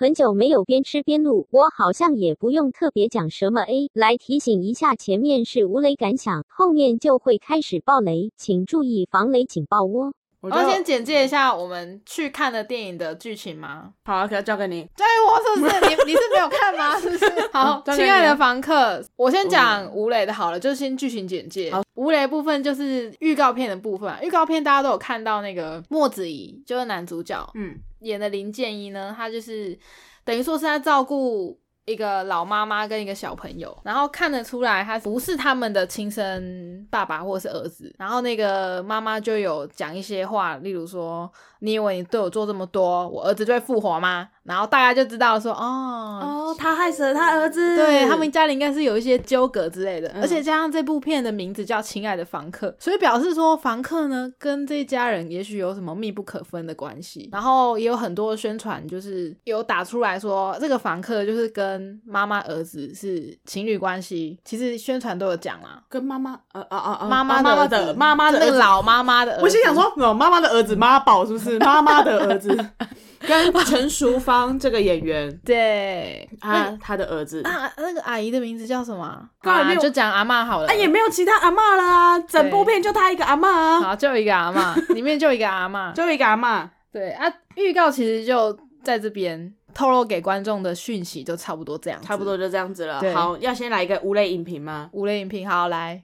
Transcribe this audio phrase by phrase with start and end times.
[0.00, 10.14] 很久没有边吃边录，我好像也不用特别讲什么 A 来提醒一下，前面是无雷感想，后面就会开始爆雷，请注意防雷警报哦。
[10.40, 13.92] 我要先简介一下我们去看的电影的剧情吗？
[14.04, 14.88] 好啊，可以交给你。
[14.96, 15.80] 对我是不是？
[15.88, 16.98] 你你是没有看吗？
[16.98, 17.30] 是不是？
[17.52, 21.70] 好，亲爱的房客，我先讲吴磊的好了，就先剧情简介。
[21.70, 29.78] 好，吴磊部分就是预告片的部分啊，预告片大家都有看到那个莫子怡就是男主角嗯，演的林建一呢，他就是
[30.24, 41.30] 等于说是在照顾一个老妈妈跟一个小朋友，然后看得出来他不是他们的亲生爸爸或是儿子，然后那个妈妈就有讲一些话，例如说
[41.60, 46.20] ：“你以为你对我做这么多，我儿子就会复活吗？”然后大家就知道说：“哦。
[46.20, 57.28] 哦，他害死了他儿子，对他们家里应该是有一些纠葛之类的，嗯而且加上这部片的名字叫《亲爱的房客》，所以表示说房客呢跟这一家人也许有什么密不可分的关系。
[57.30, 65.80] 然后也有很多宣传，就是有打出来说这个房客就是跟妈妈儿子是情侣关系，其实宣传都有讲啦。
[65.88, 68.40] 跟妈妈，呃啊啊妈，妈妈的儿子的妈妈的。
[68.40, 71.49] 那个老妈妈的儿子，我心想说，哦，妈妈的儿子妈宝是不是？
[71.58, 72.56] 妈妈的儿子
[73.20, 79.04] 跟陈淑芳这个演员，对啊他的儿子，啊，那个阿姨的名字叫什么
[79.42, 79.74] 啊？
[79.76, 80.68] 就讲阿嬷好了。
[80.68, 85.92] 啊，也没有其他阿嬷了啊，整部片就他一个阿嬷啊，好，就一个阿嬷， 里面就一个阿嬷。
[85.92, 86.68] 就一个阿嬷。
[86.92, 93.02] 对啊，预告其实就在这边透露给观众的讯息就差不多这样，差不多就这样子了。
[93.12, 94.88] 好，要先来一个无类影评吗？
[94.92, 95.48] 五类影评。
[95.48, 96.02] 好，来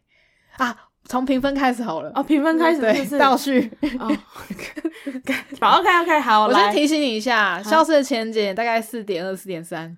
[0.59, 0.77] 啊，
[1.09, 2.11] 从评分开始好了。
[2.15, 3.19] 哦，评分开始对是？
[3.19, 3.71] 倒序。
[3.99, 4.11] 哦，
[5.61, 6.73] 好，OK OK， 好，我先。
[6.73, 9.97] 提醒你一下，《消失的情人节》大概四点二、四点三。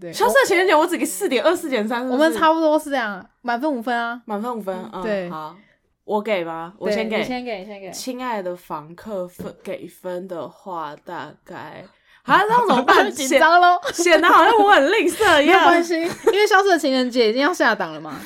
[0.00, 4.20] 对，消失的情人节我只给四点二、四点三，我们差不多是这样，满分五分啊。
[4.26, 4.76] 满分五分。
[4.92, 5.56] 嗯，对好，
[6.04, 6.72] 我给吧？
[6.78, 7.18] 我先给。
[7.18, 7.90] 你先给，先给。
[7.90, 11.84] 亲爱的房客分给分的话，大概
[12.24, 13.08] 啊，那怎么办？
[13.12, 13.78] 紧显张喽。
[13.92, 15.64] 显得好像我很吝啬一样。
[15.64, 16.08] 关系，因为
[16.48, 18.16] 《消失的情人节》已经要下档了嘛，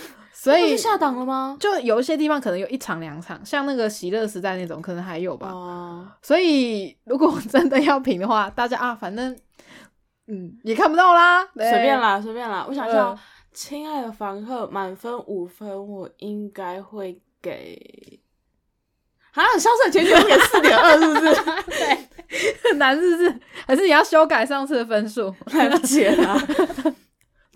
[0.45, 1.57] 所以下档了吗？
[1.59, 5.49] 就有一些地方可能有一场两场，像那个喜乐时代那种，可能还有吧。
[5.49, 9.35] 哦，所以如果真的要评的话，大家啊，反正
[10.27, 11.99] 嗯也看不到啦，随便。
[11.99, 12.67] 啦，随便啦。
[12.69, 13.19] 我想一下哦嗯，
[13.53, 18.21] 亲爱的房客满分五分，我应该会给。
[19.33, 21.35] 啊，消失的前景我给四点二，是不是？
[21.67, 23.41] 对，很 难是不是？
[23.67, 25.35] 还是你要修改上次的分数？
[25.55, 26.39] 来不及了。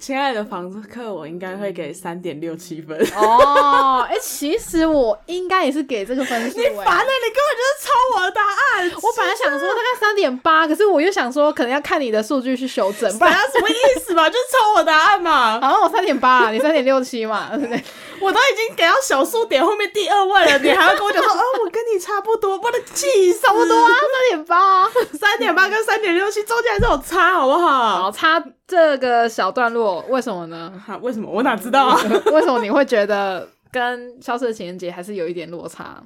[0.01, 2.97] 亲爱的房客，我应该会给三点六七分。
[3.17, 6.71] 哦， 哎、其实我应该也是给这个分数、欸。
[6.71, 8.91] 你烦了，你根本就是抄我的答案。
[9.03, 14.29] 我本来想说大概三点八，可是我又想说可能要看你的数据去修正，不然什么意思嘛？
[14.31, 15.61] 就是抄我答案嘛。
[15.61, 17.83] 好像我三点八，你三点六七嘛，对不对？
[18.21, 23.33] 我都已经给到小数点后面第二位了，你还要跟我讲说，哦，我跟你差不多，我的气！
[23.35, 24.91] 差不多啊，三点八啊。
[25.19, 28.03] 三点八跟三点六七中间还是有差，好不好？
[28.03, 30.73] 好，差这个小段落，为什么呢？
[30.87, 32.01] 哈为什么我哪知道啊？
[32.33, 36.03] 为什么你会觉得跟《消失的情人节》还是有一点落差？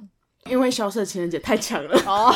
[0.49, 1.97] 因为消失的情人节太强了。
[2.05, 2.27] 哦，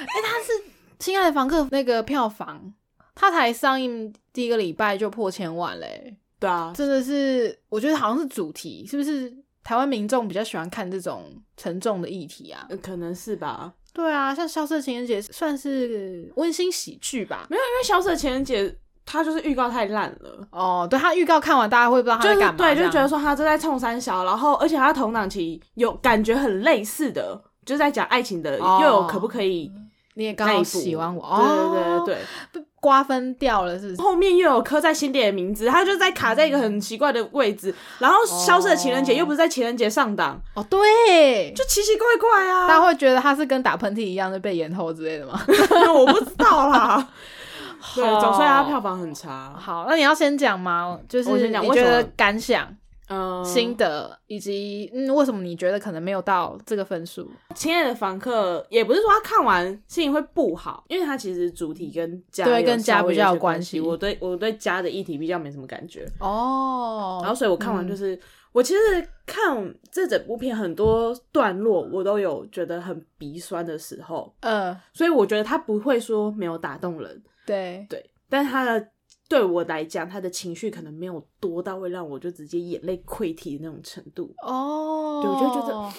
[0.00, 0.52] 哎、他是
[0.98, 2.72] 《亲爱的房客》那个票房，
[3.14, 9.32] 他才上映第一个礼拜就破千万嘞，对啊，真的是，我觉得好像是主题，是不是？
[9.64, 11.24] 台湾民众比较喜欢看这种
[11.56, 12.66] 沉重的议题啊。
[12.70, 13.70] 呃可能是吧。
[13.92, 17.46] 对啊，像《消失的情人节》算是温馨喜剧吧。
[17.50, 20.48] 没有，因为消失的情人节它就是预告太烂了。
[20.52, 29.70] 哦，对，他预告看完，大家会不知道他就是在干嘛，对，就觉得说他正在冲三小，然后而且他同档期有感觉很类似的，就是在讲爱情的，哦又有可不可以
[30.14, 32.04] 你也刚好喜欢我，对对对哦
[32.52, 34.02] 对瓜分掉了，是不是？
[34.02, 42.68] 后面又有刻在心底的名字，他就在卡在一个很奇怪的位置，然后消失的情人节又不是在情人节上档，哦，对，就奇奇怪怪啊！
[42.68, 45.40] 大家会觉得他是跟打喷嚏一样的被延后之类的吗？
[45.94, 47.08] 我不知道啦。
[47.94, 49.54] 对，总算他票房很差。
[49.56, 50.98] 好，那你要先讲吗？
[51.08, 52.66] 就是我先讲你觉得感想、
[53.08, 57.30] 嗯，心得，以及嗯，为什么你觉得可能没有到这个分数？
[57.54, 63.80] 亲爱的房客也不是说他看完心情会不好，因为他其实主题跟家对跟家比较有关关系。
[63.80, 67.20] 我对我对家的议题比较没什么感觉，哦。
[67.22, 67.88] 然后所以我看完嗯。
[67.88, 68.18] 就是、
[68.52, 78.88] 我其实看这整部片很多段落我都有觉得很鼻酸的时候，呃，所以我觉得他不会说没有打动人，对，对，但是他的。
[79.28, 85.92] 对我来讲，他的情绪可能没有多到会让我就直接眼泪溃堤的那种程度，哦，对我就觉得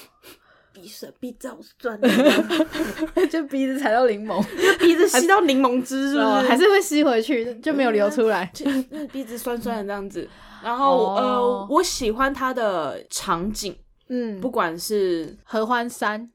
[0.74, 2.08] 鼻水鼻子好酸，得
[3.28, 6.26] 就鼻子踩到柠檬， 就鼻子吸到柠檬汁，是不是？
[6.26, 8.52] 哦还是会吸回去，就没有流出来。
[9.12, 10.28] 鼻子酸酸的这样子。
[10.64, 13.76] 然后、哦呃，我喜欢他的场景，
[14.10, 16.30] 嗯，不管是合欢山，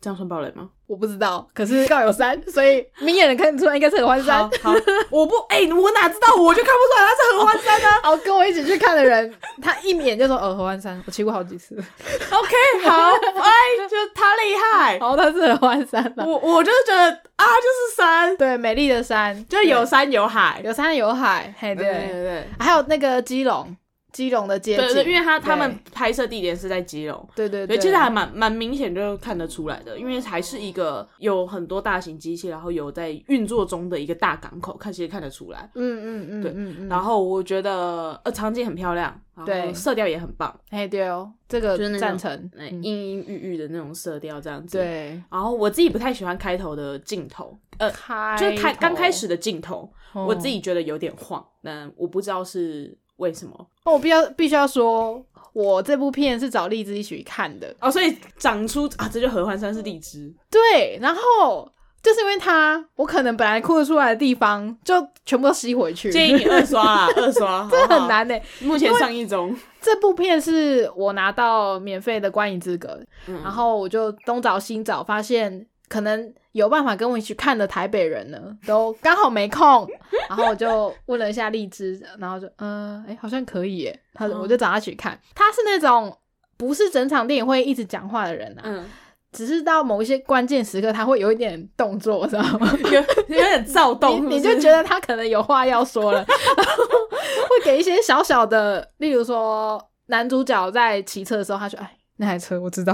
[0.00, 0.70] 这样算暴雷吗？
[0.90, 4.50] 我不知道，可是告有山，所以明眼人看得出来应该是合欢山好。
[4.74, 4.74] 好，
[5.08, 8.00] 我不哎、我哪知道，我就看不出来它是合欢山啊。
[8.02, 9.32] 好，跟我一起去看的人，
[9.62, 11.76] 他一眼就说：“哦，合欢山，我去过好几次。
[11.76, 13.52] OK，好，哎，
[13.88, 16.24] 就他厉害”，然后他是合欢山吧？
[16.26, 17.04] 我我就是觉得
[17.36, 22.44] 啊，就是山，对，美丽的山，就有山有海，有山有海，嘿，对对，对对。
[22.58, 23.76] 还有那个基隆，
[24.12, 35.70] 基隆的街景，对对，因为他他们拍摄地点是在基隆，对对对，其实还蛮蛮明显就看得出来的，因为还是一个有很多大型机器，然后有在运作中的一个大港口，看其实看得出来。
[35.74, 39.72] 嗯嗯嗯，对嗯嗯，然后我觉得呃场景很漂亮，对。
[39.72, 42.50] 色调也很棒，哎对哦，这个就是那种赞成，
[42.82, 44.76] 阴阴郁郁的那种色调这样子。。
[44.76, 53.52] 对，然后我自己不太喜欢开头的镜头，呃，开就是开刚开始的，镜头，哦我自己觉得有点晃，但我不知道是为什么。
[53.84, 61.70] 哦我必要必须要说，我这部片是找荔枝一起看的，哦，所以长出啊，这就合欢山是荔枝，对，然后
[62.02, 64.94] 就是因为它，我可能本来哭得出来的地方，就
[65.24, 68.08] 全部都吸回去，建议你二刷啊，二刷， 这很。
[68.08, 73.40] 难呢、目前上映中，这部片是我拿到免费的观影资格，嗯。
[73.42, 79.88] 然后我就东找西找，发现可能有办法跟我一起看的台北人呢， 都刚好没空，
[80.28, 84.38] 然后我就问了一下荔枝，然后就嗯，哎、好像可以耶，他嗯。
[84.40, 85.18] 我就找他一起看。
[85.34, 86.16] 他是那种
[86.56, 88.84] 不是整场电影会一直讲话的人啊，嗯，
[89.32, 92.72] 只是到某一些关键时刻他会有一点动作，知道吗？
[92.90, 93.00] 有
[93.36, 96.18] 有点躁动，你你就觉得他可能有话要说了，
[96.56, 102.92] 然后会给一些小小的，例如说男主角在骑车的时候，他说：“哎，那台车我知道。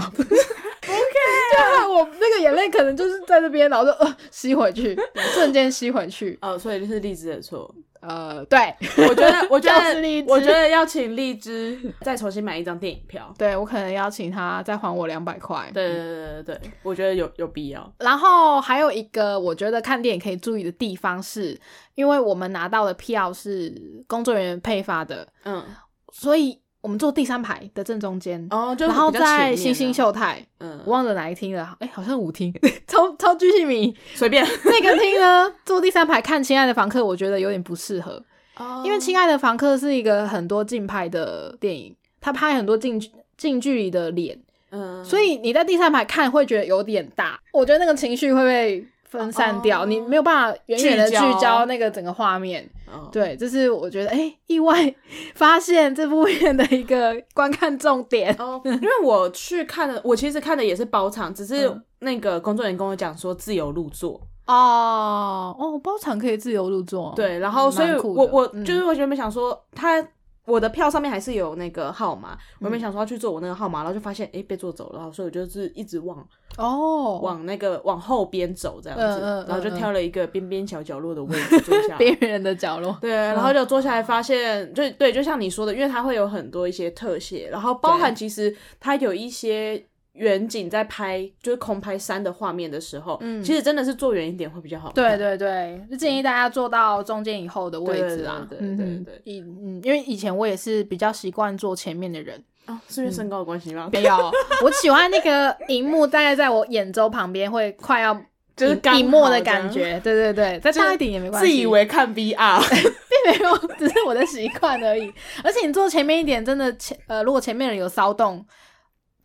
[1.53, 4.99] ”OK，就害我那个眼泪可能就是在这边，然后就呃吸回去，
[5.35, 6.39] 瞬间吸回去。
[6.43, 7.75] 哦，所以就是荔枝的错。
[7.99, 8.73] 呃，对，
[9.09, 13.35] 我觉得，我觉 就是荔枝得，我觉得要请荔枝再重新买一张电影票。
[13.37, 15.69] 对我可能要请他再还我两百块。
[15.75, 17.93] 对对对对对，我觉得有有必要。
[17.99, 21.59] 然后还有一个我觉得看电影可以注意的地方是，
[21.97, 23.75] 因为我们拿到的票是
[24.07, 25.65] 工作人员配发的，嗯，
[26.13, 28.47] 所以我们坐第三排的正中间。
[28.49, 32.55] 哦，就然后在星星啊，秀泰，嗯我，忘了哪一厅了，哎，好像舞厅，
[32.87, 33.93] 超超巨细迷。
[34.15, 34.47] 随便。
[34.65, 38.23] 那个厅呢，坐第三排看《亲爱的房客》，我觉得有点不适合，
[38.57, 44.39] 哦因为《亲爱的房客》是一个很多近拍的电影，他拍很多近距近距离的脸，
[44.71, 48.87] 嗯，所以你在第三排看会觉得有点大，我觉得那个情绪会被
[49.17, 52.69] 分散掉，哦你没有办法远远的聚聚焦焦那个整个画面。
[52.87, 54.95] 哦对，这是我觉得哎、意外
[55.35, 58.33] 发现这部片的一个观看重点。
[58.39, 70.07] 哦，因为我去看的，我其实看的也是包场，只是嗯那个工作人员跟我讲说自由入座，哦哦，包场可以自由入座，对，然后所以我我嗯就是我原本想说他。
[70.47, 76.27] 我的票上面还是有那个号码，我原嗯本想说要去做我那个号码，然后就发现哎被坐走了，所以我就是一直往
[76.57, 81.99] 哦，往那个往后边走这样子，嗯嗯嗯然后就嗯挑了一个边边角角落的位置坐下来。
[81.99, 89.85] 边缘的角落，对，然后就坐下来发现，就对，就像你说的，因为它会有很多一些特写，然后包含其实它有一些
[90.17, 94.91] 远景在拍，就是空拍山的画面的时候，嗯其实真的是坐远一点会比较好。
[94.93, 98.47] 对对对，就建议大家坐到中间以后的位置啊。
[98.49, 103.89] 对对对对对对以嗯，因为以前我也是比较习惯坐前面的人，哦，是因为身高的关系吗？
[103.93, 104.17] 没有，
[104.63, 108.15] 我喜欢那个荧幕大概在我眼周旁边，会快要
[108.57, 110.01] 就是刚好荧幕的感觉。
[110.01, 111.51] 对对对，再大一点也没关系。
[111.51, 115.13] 自以为看 VR， 并没有，只是我的习惯而已。
[115.45, 118.43] 而且你坐前面一点，真的前呃，如果前面人有骚动，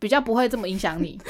[0.02, 1.18] 比较不会这么影响你。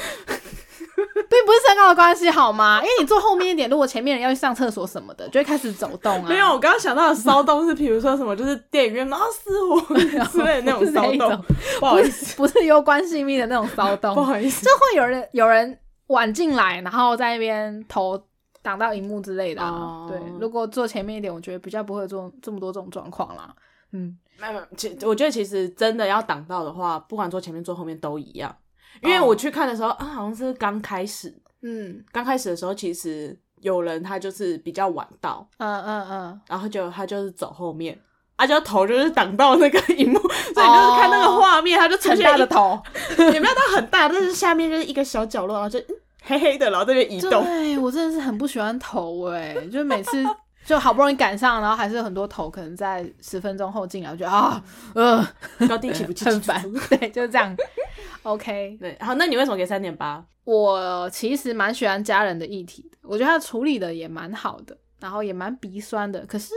[1.29, 2.79] 并不是身高的关系，好吗？
[2.81, 6.29] 因为你坐后面一点，如果前面人要去上厕所什么的，就会开始走动啊。
[6.29, 9.95] 没有，我刚刚想到的骚动是，比如说什么，就是电影院然后失火
[10.31, 11.43] 之类的那种骚动
[11.79, 15.77] 不好意思，不是攸关性命的那种骚动，不好意思就，会有人有人
[16.07, 18.21] 晚进来，然后在那边头
[18.61, 19.61] 挡到荧幕之类的、
[20.07, 23.53] 对，如果坐前面一点，我觉得比较不会做这么多这种状况啦。
[23.91, 28.55] 嗯，没有其我觉得其实真的要挡到的话，不管坐前面坐后面都一样。
[29.01, 37.97] 因为哦我去看的时候啊，好像是刚开始，嗯刚开始的时候，其实有人他就是比较晚到，嗯嗯嗯，然后就他就是走后面，
[38.35, 42.79] 啊，就头就是挡到那个荧幕，所以就是看那个画面，他就出很现一，大的头。
[43.17, 45.95] 也没有到很大，但是下面就是一个小角落，然后就嗯
[46.25, 47.43] 黑黑的，然后这边移动。
[47.43, 50.23] 对我真的是很不喜欢头哎、就每次
[50.65, 54.63] 就好不容易赶上，然后还是很多头可能在十分钟后进来，我觉得啊
[54.95, 55.27] 呃
[55.67, 56.73] 高低起伏，起起很烦。
[56.89, 57.55] 对，就是这样。
[58.23, 60.23] OK，对，好，那你为什么给三点八？
[60.45, 66.25] 我其实蛮喜欢家人的议题的，我觉得他处理的也蛮好的，然后也蛮鼻酸的。
[66.25, 66.53] 可是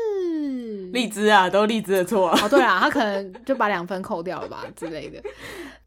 [0.92, 2.40] 荔枝啊，都荔枝的错、啊。
[2.42, 5.20] 哦，对啊，他可能就把两分扣掉了吧之类的。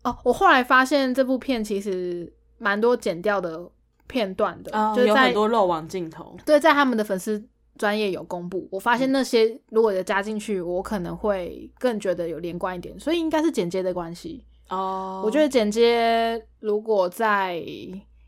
[0.03, 3.69] 哦，我后来发现这部片其实蛮多剪掉的
[4.07, 6.37] 片段的，就是在很多漏网镜头。
[6.45, 7.41] 对，在他们的粉丝
[7.79, 14.43] 专业有公布，我发现那些如果有加进去，我可能会更觉得有连贯一点，所以应该是剪接的关系。
[14.67, 17.59] 哦我觉得剪接如果在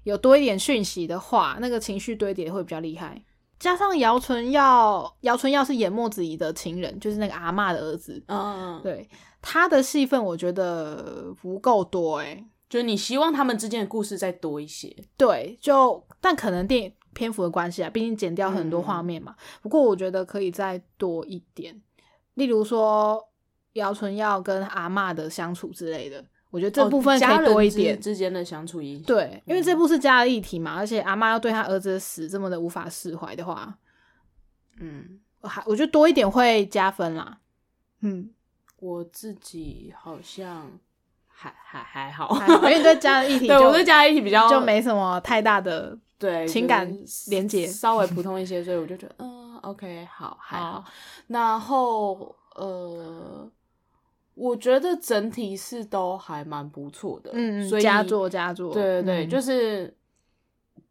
[0.03, 3.21] 有多一点讯息的话，那个情绪堆叠会比较厉害。
[3.59, 8.23] 加上姚纯耀，姚纯耀是演墨子怡的情人，就是那个阿嬷的儿子。
[8.27, 9.07] 嗯，嗯，对
[9.41, 14.95] 他的戏份，我觉得不够多诶、就是你希望他们之间的故事再多一些。
[15.15, 19.35] 对，就但可能电影篇幅的关系啊，毕竟剪掉很多画面嘛。
[19.61, 21.81] 不过我觉得可以再多一点，
[22.35, 23.21] 例如说
[23.73, 27.99] 姚纯耀跟阿嬷的相处之类的，我觉得这哦部分可以多一点。
[27.99, 28.81] 之间的相处。
[29.05, 33.77] 对，因为这部是家的议题嘛，而且阿妈要对他儿子的死这么的无法释怀的话，
[34.79, 37.39] 嗯，我还我觉得多一点会加分啦。
[38.01, 38.29] 嗯，
[38.79, 40.71] 我自己好像
[41.27, 46.87] 还还还好，因为你对家的议题 对就我对家的议题比较就没什么太大的对情感
[47.29, 50.83] 连接稍微普通一些，所以我就觉得嗯，OK，好，还好好。
[51.25, 53.49] 然后呃，
[54.35, 59.91] 我觉得整体是都还蛮不错的，嗯所以佳作佳作，对对对，嗯就是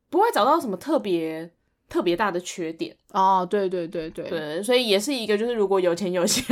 [0.09, 1.49] 不会找到什么特别
[1.91, 6.45] 特别大的缺点，哦，对对对对，对，所以也是一个就是如果有钱有闲，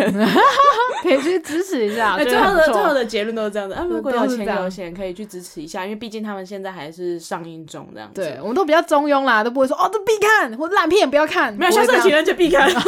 [1.02, 2.18] 可以去支持一下。
[2.24, 3.86] 最后的最后的结论都是这样子啊。
[3.88, 8.20] 如果有钱有闲，可以去支持一下，因为毕竟他们现在还是上映中这样子。
[8.20, 12.68] 对，我们都比较中庸啦，都不会说哦，都必看或烂片不要看， 没有不会这样消失的情人就必看。
[12.68, 12.80] 消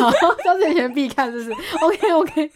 [0.55, 1.53] 失的情人必看，就是
[1.83, 2.51] ？OK OK，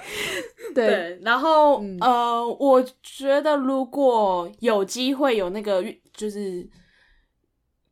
[0.75, 6.67] 对，对，然后、嗯呃，我觉得如果有机会有那个就是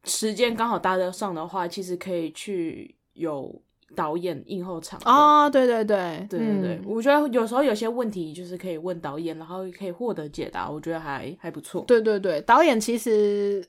[0.05, 3.55] 时间刚好搭得上的话，其实可以去有
[3.95, 5.45] 导演映后场啊。
[5.45, 11.85] 哦，对对对对对对，嗯我觉得有时候有些问题就是可以问导演，然后可以获得解答，我觉得还还不错。
[11.87, 13.65] 对对对，导演其实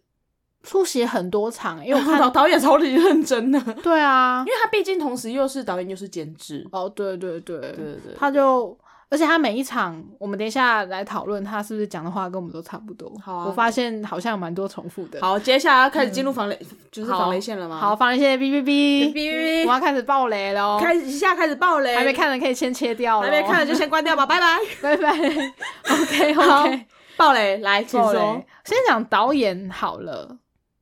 [0.63, 6.67] 出席很多场，因为我看到 导演超级认真的，对啊因为，他毕竟同时又是导演又是监制。
[6.71, 8.77] 哦，对对对，对对对，他就。
[9.13, 13.13] 而且他每一场，我们等一下来讨论，他是不是讲的话跟我们都差不多。
[13.23, 15.21] 好啊我发现好像有蛮多重复的。
[15.21, 16.59] 好，接下来要开始进入防雷，
[16.91, 17.77] 就是好防雷线了吗？
[17.77, 20.79] 好，，防雷线哔哔哔哔哔我要开始爆雷喽！
[20.81, 24.57] 开始一下开始爆雷，还没看的可以先切掉咯还没看的就先关掉吧，拜拜。
[24.81, 25.11] 拜拜。
[25.11, 28.43] OK 好 OK，爆雷来，请说。。
[28.65, 30.37] 先讲导演好了，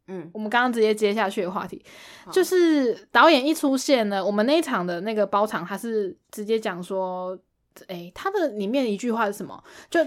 [0.07, 1.83] 嗯，我们刚刚直接接下去的话题，
[2.31, 7.37] 就是导演一出现呢，我们那一场的那个包场，他是直接讲说，
[7.87, 9.63] 哎、他的里面一句话是什么？
[9.89, 9.99] 就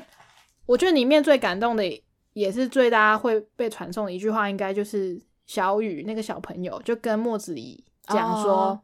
[0.66, 2.02] 我觉得里面最感动的，
[2.32, 8.52] 也是最大家会被传送的一句话，应该就是小雨那个小朋友就跟莫子怡讲说。
[8.52, 8.80] 哦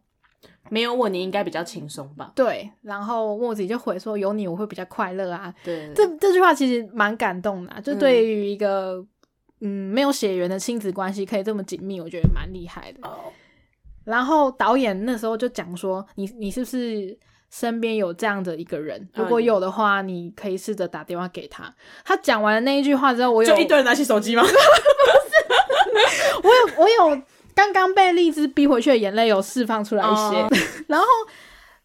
[0.68, 2.32] 没有我你应该比较轻松吧？
[2.34, 9.04] 对，然后莫子怡就回说：“有你我会比较快乐啊。”对，这这句话其实蛮感动的、啊，就对于一个
[9.60, 13.00] 嗯没有血缘的亲子关系可以这么紧密，我觉得蛮厉害的。
[13.02, 13.32] 哦
[14.04, 17.18] 然后导演那时候就讲说，你你是不是
[17.50, 19.08] 身边有这样的一个人？
[19.14, 21.72] 如果有的话，你可以试着打电话给他。
[22.04, 24.42] 他讲完了那一句话之后，我有就一堆人拿起手机吗？
[26.42, 27.22] 我有我有
[27.54, 30.48] 刚刚被荔枝逼回去的眼泪有释放出来一些，哦
[30.88, 31.06] 然后。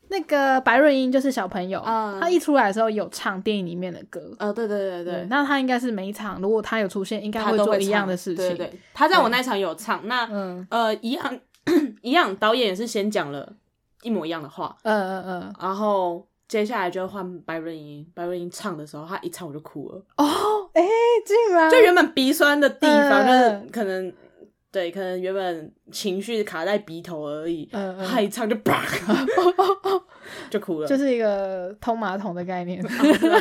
[0.07, 8.49] 那个白润英就是小朋友，嗯他一出来的时候有唱电影里面的歌，呃，对对对对，那他应该是每一场，如果他有出现，应该会做一样的事情。
[8.49, 11.39] 对对，对他在我那场有唱，那嗯呃一样
[12.03, 13.51] 一样，导演也是先讲了
[14.05, 20.25] 一模一样的话，嗯嗯嗯，然后接下来就换白润英，白润英唱的时候，她一唱我就哭了，哦，
[20.73, 20.83] 哎、
[21.25, 21.69] 竟然。
[21.71, 24.13] 就原本鼻酸的地方，嗯就是可能
[24.71, 28.07] 对，可能原本情绪卡在鼻头而已，嗯嗯。
[28.07, 28.83] 他一唱就啪
[30.49, 32.81] 就哭了，就是一个通马桶的概念，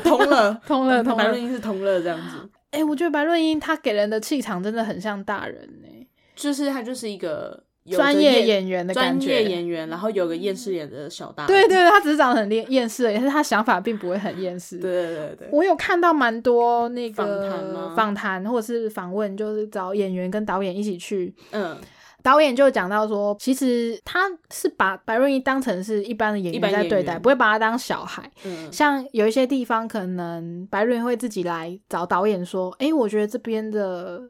[0.02, 1.16] 通了， 通了通了。
[1.18, 1.42] 白润。
[1.42, 5.88] 英是通了这样子，哎、我觉得白润英她给人的气场真的很像大人呢、
[6.34, 9.42] 就是她就是一个专业演员的感专觉。
[9.42, 14.78] 业演员，然后有个厌世脸的小大人，对对对，他只是长得很厌厌世但是他想法并不会很厌世。
[14.78, 21.76] 对对对对，我有看到蛮多那访谈个吗访谈或者是访问，就是找演员跟导演一起去嗯，
[22.22, 28.30] 导演就讲到说，其实他是把白润一当成是一般的演员在对待，不会把他当小孩。
[28.44, 34.22] 嗯像有一些地方，可能白润会自己来找导演说：“诶，我觉得这边的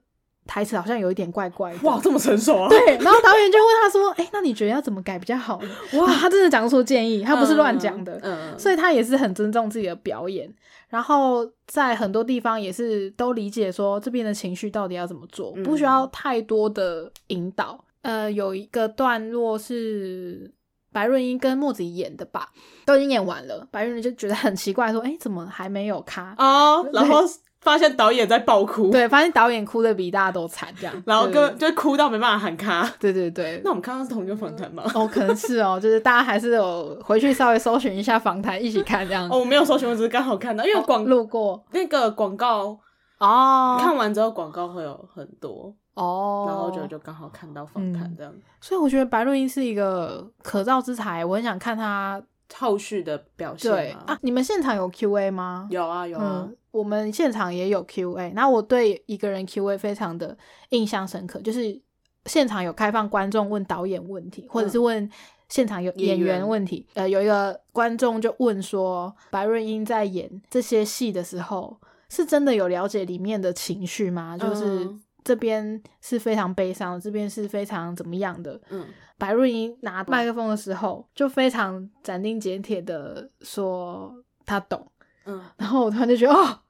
[0.46, 2.68] 台词好像有一点怪怪的。”哇，这么成熟啊！
[2.68, 8.18] 对，然后导演就问他说：“诶，那你觉得要怎么改比较好呢？”哇，他真的讲出建议，他不是乱讲的。
[8.22, 10.52] 嗯，嗯所以他也是很尊重自己的表演，
[10.88, 17.84] 然后在很多地方也是都理解说这边的情绪到底要怎么做，嗯不需要太多的引导。
[18.02, 20.52] 呃，有一个段落是
[20.92, 22.50] 白润英跟墨子怡演的吧，
[22.84, 27.22] 都已经演完了，白润英就觉得很奇怪，说：“哎，怎么还没有咖？”哦，然后
[27.64, 32.88] 发现导演在爆哭，，对，发现导演哭的比大家都惨，这样， 然后跟就哭到没办法喊卡。
[33.00, 34.84] 对对对，那我们看到是同一个访谈吗？
[34.94, 41.64] 哦，可能是哦，就是大家还是有回去稍微搜寻一下访谈，一起看这样哦，我没有搜寻，我只是刚好看到，因为广、路过。
[41.72, 42.78] 那个广告
[43.18, 48.14] 哦，看完之后，广告会有很多，哦，然后就就刚好看到访谈嗯。
[48.18, 48.32] 这样。
[48.60, 55.66] 所以我觉得白润英是一个可造之材，我很想看他后续的表现吗对啊，你们现场有 Q A 吗？
[55.70, 60.36] 有啊有啊，嗯，我们现场也有 Q A，那我对一个人 Q A 非常的
[60.70, 61.80] 印象深刻，就是
[62.26, 65.10] 现场有开放观众问导演问题，或者是问
[65.48, 66.86] 现场有演演员员问题。
[66.94, 71.76] 呃，有一个观众就问说，白润英在演这些戏的时候，
[72.08, 74.38] 是真的有了解里面的情绪吗？
[74.38, 78.60] 就是嗯这边是非常悲伤的，这边是非常怎么样的？
[78.70, 84.14] 嗯，白若英拿麦克风的时候，就非常斩钉截铁的说
[84.44, 84.86] 他懂。
[85.24, 86.60] 嗯， 然后我突然就觉得哦，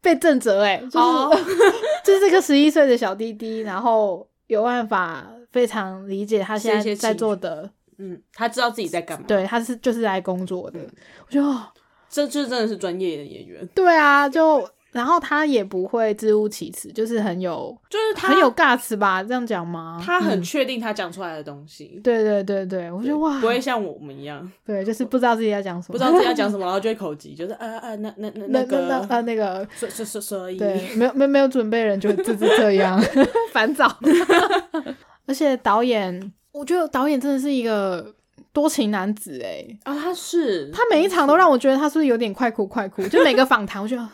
[0.00, 1.30] 被震折哎，就是、哦
[2.02, 10.80] 就是这个十一岁的小弟弟，然后有办法非常理解他现在在做的，嗯，他知道自己在干嘛，，对，他是就是来工作的。
[10.80, 10.90] 嗯
[11.26, 11.66] 我觉得哦，
[12.08, 20.00] 这就真的是专业的演员，对啊，就然后他也不会支吾其词，就是很有就是他很有 guts 吧，这样讲吗？
[20.04, 33.02] 他很嗯确定他讲出来的东西，对对对对，我觉得哇，不会像我们一样对，就是不知道自己要讲什么，不知道自己要讲什么，然后就会口急，就是啊啊那那那那那个那啊那个所所所所以，对，没有没有没有准备的人就就是这样
[33.52, 33.90] 烦躁。
[35.26, 38.12] 而且导演，我觉得导演真的是一个
[38.52, 44.06] 多情男子哎，啊他是他每一场都让我觉得他是不是有点快哭快哭，就每个访谈，我觉得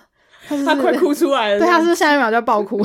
[0.65, 2.85] 他快哭出来了，对，他是下一秒就要爆哭。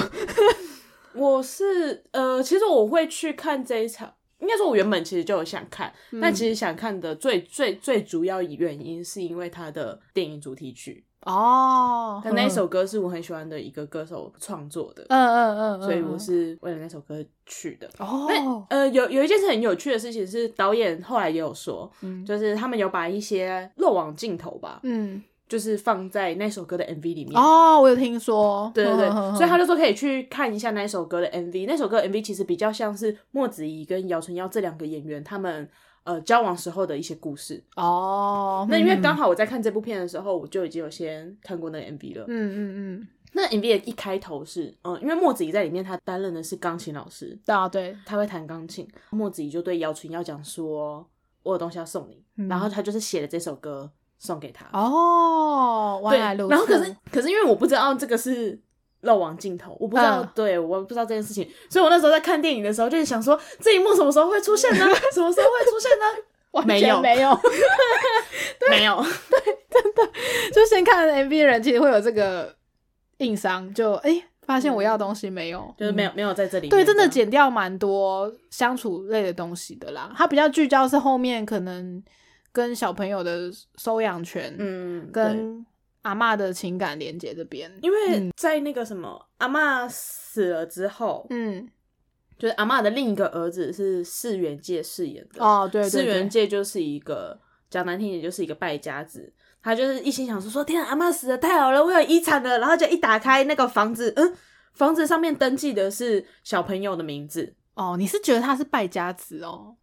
[1.14, 6.20] 我是呃，其实我会去看这一场，应该说我原本其实就有想看，嗯。
[6.20, 17.88] 但其实想看的最最最主要原因是因为他的电影主题曲，哦，但那一首歌是我很喜欢的一个歌手创作的，嗯，嗯嗯嗯，所以我是为了那首歌去的。
[18.00, 22.26] 哦，呃，有有一件事很有趣的事情是，导演后来也有说，嗯。
[22.26, 27.40] 就是他们有把一些漏网镜头吧，嗯，就是放在那首歌的 MV 里面。
[27.40, 31.66] 哦，我有听说，对对对，所以他就说可以去看一下那首歌的 MV。
[31.68, 35.70] 那首歌 MV 其实比较像是莫子仪跟姚晨耀这两个演员他们
[36.04, 37.64] 呃交往时候的一些故事。
[37.76, 42.26] 哦，那因为嗯刚好我在看这部片的时候，我就已经有先看过那个 MV 了。
[42.28, 48.88] 嗯嗯嗯，那 MV 的一开头是，嗯、因为莫子怡在里面她担任的是钢琴老师，对啊对，她会弹钢琴。
[49.12, 51.06] 莫子怡就对姚纯耀讲说
[51.44, 52.24] ：“我有东西要送你。
[52.38, 53.92] 嗯然后他就是写了这首歌
[54.24, 54.66] 送给他。
[54.72, 56.18] 哦，对。
[56.18, 58.58] 然后可是可是因为我不知道这个是
[59.02, 64.86] 漏网镜头，我不知道，嗯对，我不知道这件事情，所以我那时候在看电影的时候就是想说，这一幕什么时候会出现呢？
[65.14, 66.06] 什么时候会出现呢？
[66.52, 67.40] 完没有全没有，
[68.70, 69.04] 没有，
[70.54, 72.56] 就先看 MV 的人其实会有这个
[73.18, 76.70] 硬伤，就哎、诶发现我要的东西没有，就是没有、嗯没有在这里面。
[76.70, 80.12] 对，真的剪掉蛮多相处类的东西的啦。
[80.16, 82.02] 它比较聚焦是后面可能
[82.54, 85.66] 跟小朋友的收养权，嗯，跟
[86.04, 91.68] 阿嬷的情感连接这边，因为在那个什么阿嬷死了之后，嗯，
[92.38, 95.44] 就是阿嬷的另一个儿子是世元界饰演的。
[95.44, 97.40] 哦，对世元界就是一个
[97.70, 99.34] 讲难听点，就是一个败家子。
[99.64, 102.60] 他就是一心想说说，天啊，阿妈死的太好了，我有遗产了。
[102.60, 104.36] 然后就一打开那个房子，嗯，
[104.74, 107.56] 房子上面登记的是小朋友的名字。
[107.76, 109.78] 哦，你是觉得他是败家子哦？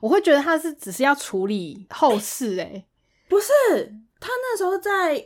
[0.00, 2.84] 我会觉得他是只是要处理后事、哎、
[3.28, 3.48] 不是，
[4.20, 5.24] 他那时候在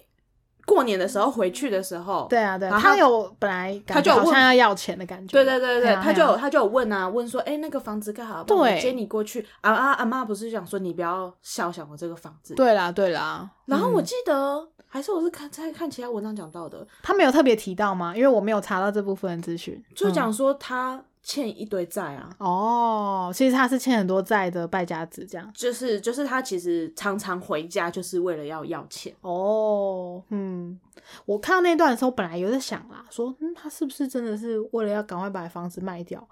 [0.65, 9.45] 过年的时候回去的时候，对啊，对啊，他有本来他就有问像要要钱的感觉，对对对对，他就有他就有问啊，问说，哎、那个房子盖好，帮我对接你过去。
[9.61, 13.41] 啊啊，阿妈不是想说你不要笑想我这个房子。，对啦对啦。
[13.43, 18.15] 嗯然后我记得、还是我是看在看其他文章讲到的，他没有特别提到吗？
[18.15, 22.31] 因为我没有查到这部分的资讯，嗯就讲说他欠一堆债啊。
[22.39, 25.51] 哦，其实他是欠很多债的败家子这样。
[25.55, 30.79] 就是就是他其实常常回家就是为了要要钱，哦，嗯，
[31.25, 36.29] 我看到那段的时候，本来有在想啦，说，嗯，他是不是真的是为了要赶快把房子卖掉？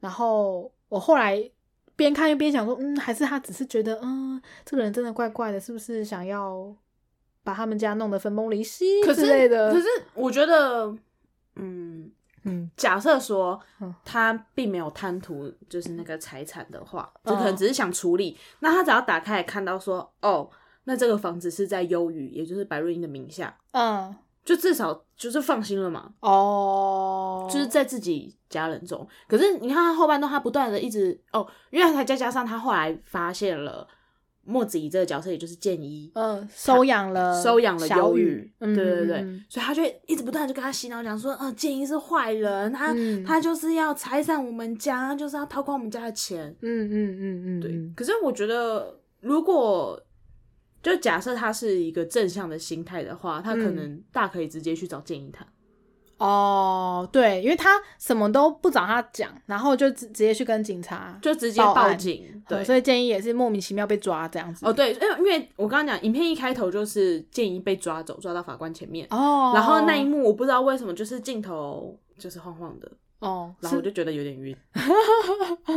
[0.00, 1.50] 然后我后来
[1.96, 6.74] 边看又边想说，嗯，还是他只是觉得，嗯，这个人真的怪怪的，是不是想要
[7.42, 9.72] 把他们家弄得分崩离析可是之类的？
[9.72, 10.94] 可是我觉得，
[11.56, 12.10] 嗯，
[12.44, 17.32] 嗯，假设说嗯他并没有贪图就是那个财产的话，嗯。
[17.32, 20.48] 就可能只是想处理，那他只要打开来看到说，哦，
[20.84, 26.12] 那这个房子是在优于，也就是白瑞英的名下，嗯，就至少就是放心了嘛。
[26.20, 33.88] 哦，就是在自己家人中，可是你看他后半段，他不断的一直哦，因为他再加上他后来发现了
[34.46, 43.24] 墨子怡这个角色，也就是建一，嗯，收养了收养了小雨，，嗯对对对，所以他就一直不断地就跟他洗脑讲说，呃，建一是坏人，他、嗯。
[43.24, 46.54] 他就是要拆散我们家，他就是要掏光我们家的钱。
[46.60, 50.00] 嗯嗯嗯嗯，对，嗯可是我觉得如果
[50.82, 53.76] 就假设他是一个正向的心态的话，他可嗯。
[53.76, 55.46] 能大可以直接去找建议谈。
[56.18, 64.64] 哦，对，因为他什么都不找他讲，然后就直直接去跟警察就直接报案警，对，对，所以建议也是莫名其妙被抓这样子。
[64.64, 74.56] 哦，对，因为因为我刚刚讲，影片一开头就是建议被抓走，抓到法官前面，哦，然后那一幕我不知道为什么就是镜头就是晃晃的，哦，然后我就觉得有点晕，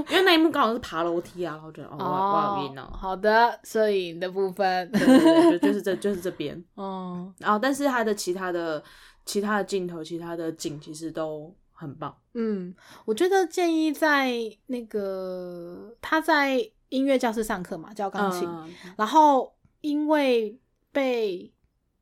[0.10, 8.84] 因为那一幕刚好是爬楼梯啊，然后觉得哦，我我好晕哦，好的，摄影的部分，对对对，就就是这就是这边，嗯然后但是他的其他的
[9.28, 12.74] 其他的镜头、其他的景其实都很棒，嗯，
[13.06, 14.34] 我觉得建议在
[14.66, 16.58] 那个他在
[16.90, 20.58] 音乐教室上课嘛，教钢琴，嗯然后因为
[20.92, 21.54] 被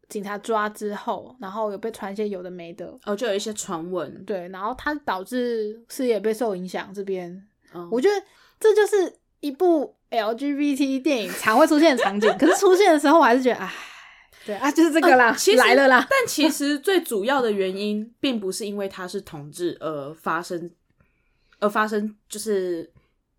[0.07, 6.93] 警察抓之后，然后有被传一些有的没的，哦，就有一些传闻，对，然后他导致事业被受影响。
[6.93, 7.89] 这边嗯。
[7.91, 8.15] 我觉得
[8.59, 13.73] 这就是一部 LGBT 电影常会出现的场景，可是出现的时候，我还是觉得，哎，
[14.45, 16.05] 对啊，就是这个啦，呃其实来了啦。
[16.09, 20.69] 但其实最主要的原因，并不是因为他是同志而发生，
[21.59, 22.89] 而发生就是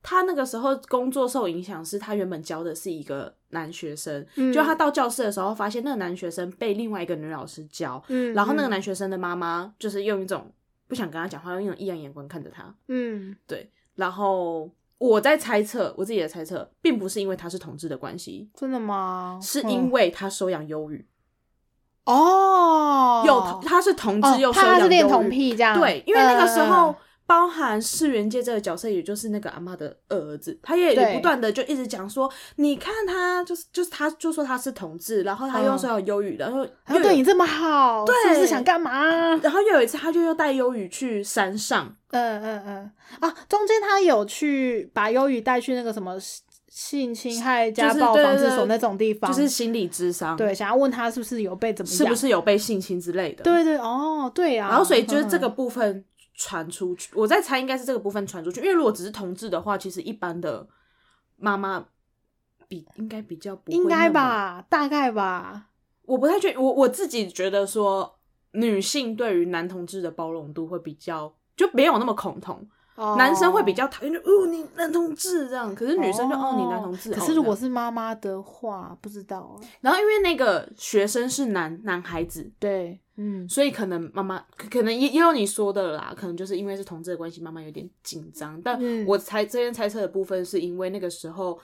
[0.03, 10.53] 他那个时候工作受影响，是他原本教的是一个男学生，嗯就他到教室的时候，发现那个男学生被另外一个女老师教，嗯然后那个嗯男学生的妈妈就是用一种
[10.89, 14.69] 不想跟他讲话，用一种异样眼光看着他，嗯对，然后。
[14.99, 19.39] 我在猜测，我自己的猜测，并不是因为他是同志的关系，真的吗？
[19.43, 21.07] 是嗯因为他收养忧郁，
[22.05, 35.79] 哦，有他是同志哦又收养他是恋童癖这样，对，因为那个时候、嗯包含世元界这个角色，也就是那个阿妈的二儿子，他也不断的就一直讲说，你看他就是就是他就说他是同志，然后他又嗯。
[35.79, 38.15] 说有忧郁，然后他说又对你这么好，对。
[38.29, 38.93] 是不是想干嘛？
[39.35, 42.91] 嗯然后又有一次他就又带忧郁去山上，嗯嗯嗯。
[43.21, 46.17] 啊，中间他有去把忧郁带去那个什么
[46.69, 52.15] 性侵害、家暴防治所那种地方，就是心理智商，对，，想要问他是不是有被怎么样，是不？
[52.15, 53.45] 是有被性侵之类的，。
[53.45, 56.05] 对对哦，对啊，然后所以就是这个嗯部分
[56.37, 60.69] 传出去，我在猜应该是这个部分传出去，因为如果只是同志的话，其实一般的
[61.37, 61.85] 妈妈
[62.69, 65.71] 比应该比较不会应该吧，大概吧，
[66.03, 68.19] 我不太确，我我自己觉得说，
[68.53, 77.13] 女性对于男同志的包容度会比较就没有那么恐同，哦男生会比较讨厌，就哦你男同志这样，可是女生就哦你男同志。
[77.13, 88.61] 可是如果是妈妈的话，不知道欸然后因为那个学生是男男孩子，对，嗯所以可能妈妈可可能也也有你说的啦，可能就是因为是同志的关系，妈妈有点紧张。
[88.63, 91.59] 但嗯我猜这边猜测的部分是因为那个时候。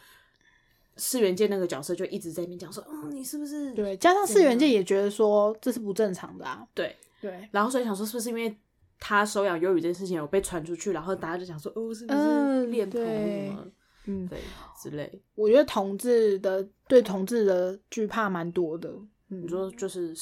[0.98, 6.94] 世元界那个角色就一直在那边讲说，哦，你是不是对，加上世元界也觉得说这是不正常的啊，对？
[7.18, 8.54] 对，然后所以想说，是不是因为
[9.00, 13.66] 他收养忧郁这件事情有被传出去，然后大家就想说，哦，是不是嗯恋童什么，
[14.04, 14.38] 嗯，对
[14.82, 15.22] 之类？
[15.34, 18.90] 我觉得同志的对同志的惧怕蛮多的，
[19.30, 20.14] 嗯你，说就是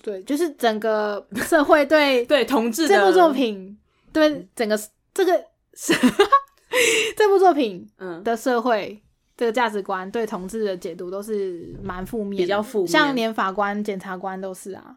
[0.00, 3.78] 对，就是整个社会对 对同志的这部作，品，
[4.12, 4.78] 对整个
[5.12, 5.44] 这个
[7.16, 9.02] 这部作品嗯，的社会
[9.36, 14.96] 这个价值观对同志的解读都是蛮负面的，比较负面像连法官、检察官都是啊。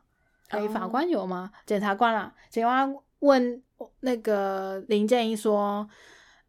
[0.50, 1.52] 哎、哦法官有吗？
[1.66, 3.62] 检察官啦，检察官问
[4.02, 5.88] 那个林建一说：“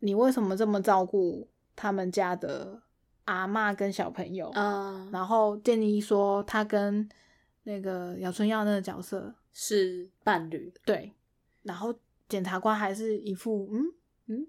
[0.01, 2.79] 你为什么这么照顾他们家的
[3.25, 7.09] 阿嬷跟小朋友？”嗯，然后建一说他跟
[7.69, 11.13] 那个姚春耀那个角色是伴侣，对，
[11.65, 11.93] 然后
[12.29, 13.83] 检察官还是一副嗯
[14.27, 14.47] 嗯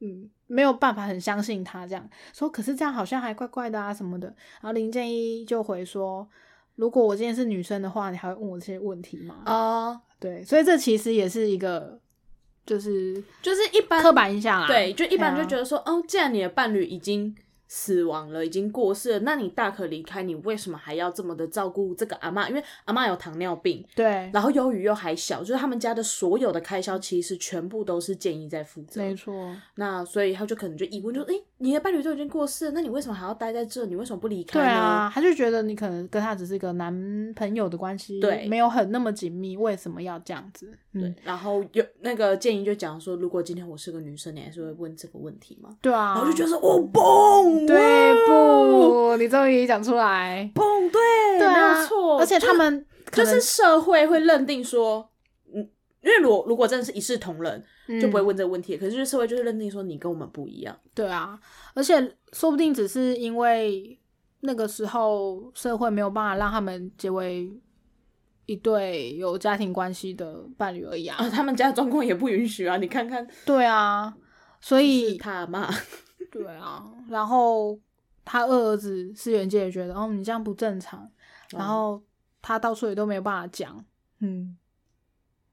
[0.00, 4.26] 嗯没有办法很相信他这样说，可是这样好像还怪怪的啊什么的。
[4.60, 6.28] 然后林建一就回说，
[6.74, 9.44] 如果我今天是女生的话，你还会问我这些问题吗？
[9.46, 12.00] 哦，对，所以这其实也是一个
[12.66, 14.66] 就是就是一般刻板印象啊。
[14.66, 17.32] 对，就一般就觉得得说，哦，既然你的伴侣已经
[17.72, 22.48] 死亡了，已经过世了，那你大可离开，你为什么还要这么的照顾这个阿妈？
[22.48, 29.00] 因为阿妈有糖尿病，对，然后由于又还小，就是他们家的所有的开销其实全部都是建议在负责。
[29.00, 33.86] 没错，那所以他就可能就疑问，就诶，你的伴侣都已经过世了，那你为什么还要待在这？
[33.86, 34.64] 你为什么不离开呢？
[34.64, 40.66] 对啊，他就觉得你可能跟他只是一个男朋友的关系，对没有很那么紧密，为什么要这样子？
[40.92, 45.76] 对嗯，，然后有那个建议就讲说，如果今天我是个女生，你还是会问这个问题吗？
[45.80, 49.16] 对啊，然后就觉得说，哦，嘣，对不？
[49.16, 51.00] 你终于讲出来，嘣，对，
[51.32, 55.10] 没对啊有错，而且他们可是社会会认定说，
[55.52, 55.58] 嗯，
[56.02, 57.62] 因为如果如果真的是一视同仁，
[58.00, 58.76] 就不会嗯问这个问题。
[58.76, 61.38] 可是就是社会就是认定说你跟我们不一样，对啊，
[61.74, 63.98] 而且说不定只是因为
[64.40, 67.50] 那个时候社会没有办法让他们结为
[68.46, 71.16] 一对有家庭关系的伴侣而已啊。
[71.18, 72.76] 啊，他们家的状况也不允许啊。
[72.78, 74.14] 你看看，对啊，
[74.60, 75.68] 所以他妈，
[76.30, 77.78] 对啊，然后
[78.24, 81.10] 他二儿子世元界也觉得，哦，你这样不正常，
[81.50, 82.02] 然后
[82.42, 83.84] 他到处也都没有办法讲，
[84.20, 84.56] 嗯，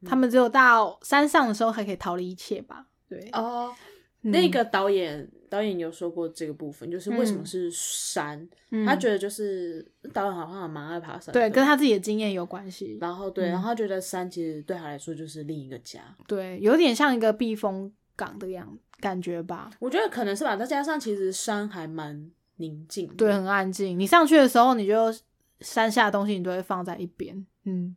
[0.05, 2.87] 他们只有到山上的时候还可以逃离一切吧？
[3.09, 3.73] 对，哦，
[4.21, 8.49] 嗯那个导演导演有说过这个部分，就是为什么嗯是山？
[8.69, 16.01] 嗯他觉得就是导演好像蛮爱爬山的，对，跟他自己的经验有关系，然后对，嗯然后他觉得山其实对他来说就是另一个家。
[16.27, 19.69] 对，有点像一个避风港的样感觉吧。
[19.79, 23.97] 我觉得可能是吧，再加上其实山还蛮宁静的，对，很安静。
[23.97, 25.15] 你上去的时候，你就
[25.61, 27.45] 山下的东西你都会放在一边。
[27.63, 27.95] 嗯，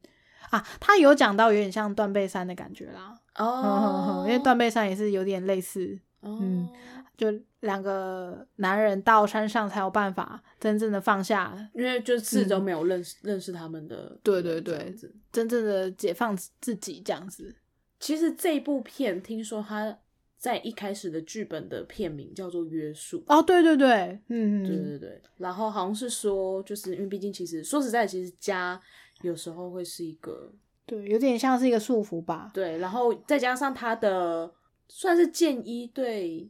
[0.51, 3.17] 啊，他有讲到有点像断背山的感觉啦。
[3.37, 6.69] 哦哼，因为断背山也是有点类似，哦嗯
[7.17, 7.27] 就
[7.61, 14.95] 两个男人到山上才有办法真正的放下，因为就四周没有认识、认识他们的，嗯对对对
[15.31, 17.55] 真正的解放自己这样子。
[17.99, 19.99] 其实这部片听说他
[20.41, 23.19] 在一开始的剧本的片名叫做《约束》。
[23.27, 28.81] 哦，对对对，嗯，对对对，然后好像是说，就是因为毕竟其实说实在，其实家
[29.21, 30.51] 有时候会是一个
[30.87, 32.51] 对，有点像是一个束缚吧。
[32.55, 34.51] 对，然后再加上他的
[34.89, 36.49] 算是建一对，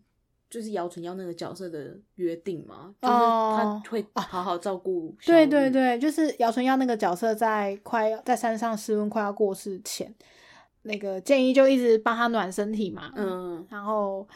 [0.48, 5.48] 就是姚纯耀那个角色的约定嘛，就是他哦会好好照顾小对雨。
[5.48, 10.14] 对对，就是姚纯耀那个角色在快要在山上失温快要过世前，
[10.82, 14.26] 那个建议就一直帮他暖身体嘛，，嗯然后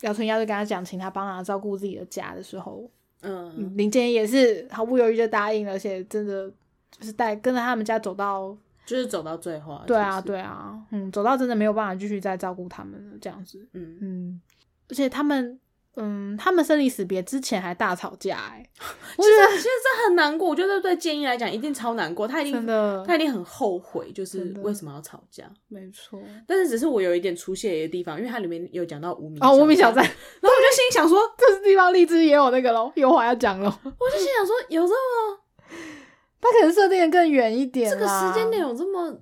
[0.00, 2.90] 姚春耀就跟他讲，请他帮他照顾自己的家的时候，
[3.22, 6.50] 嗯，林建一也是毫不犹豫就答应了，而且真的
[6.90, 9.84] 就是带跟着他们家走到，就是走到最后啊。
[9.86, 14.40] 对啊，对啊，嗯，走到真的没有办法继续再照顾他们了，这样子，嗯，嗯，
[14.88, 15.58] 而且他们。
[15.96, 18.70] 嗯，他们生离死别之前还大吵架、欸，哎，
[19.16, 25.44] 其实其实这很难过，我觉得对建议来讲一定超难过，他一定真的他一定很后悔，就是为什么要吵架。
[25.68, 26.20] 没错。
[26.46, 33.66] 但是只是我有一点出现的地方，因为它里面有讲到无名哦，无名小站，然后我就心里想说， 这地方荔枝也有那个咯，有话要讲咯。
[33.84, 35.38] 我就心想说，有这么
[36.40, 39.16] 他可能设定的更远一点这个啦时间点有这么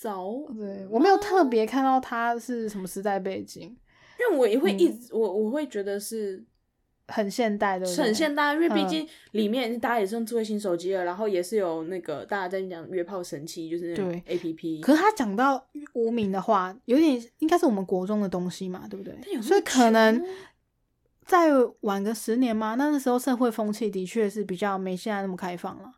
[0.00, 0.32] 早？
[0.58, 3.74] 对我没有特别看到他是什么时代背景，
[4.36, 6.44] 我也会一嗯直、我我会觉得是
[7.08, 14.80] 很现代的，是很现代，因为毕嗯竟里面大家也是用智慧型手机了，然后也是有那个大家在讲约炮神器，就是那种对 A P P。
[14.80, 20.24] 可是他讲到无名的话，有点应该是我们国中的东西嘛，对不对所以可能
[21.26, 25.92] 再晚个十年嘛，那那时候社会风气的确是比较没现在那么开放了，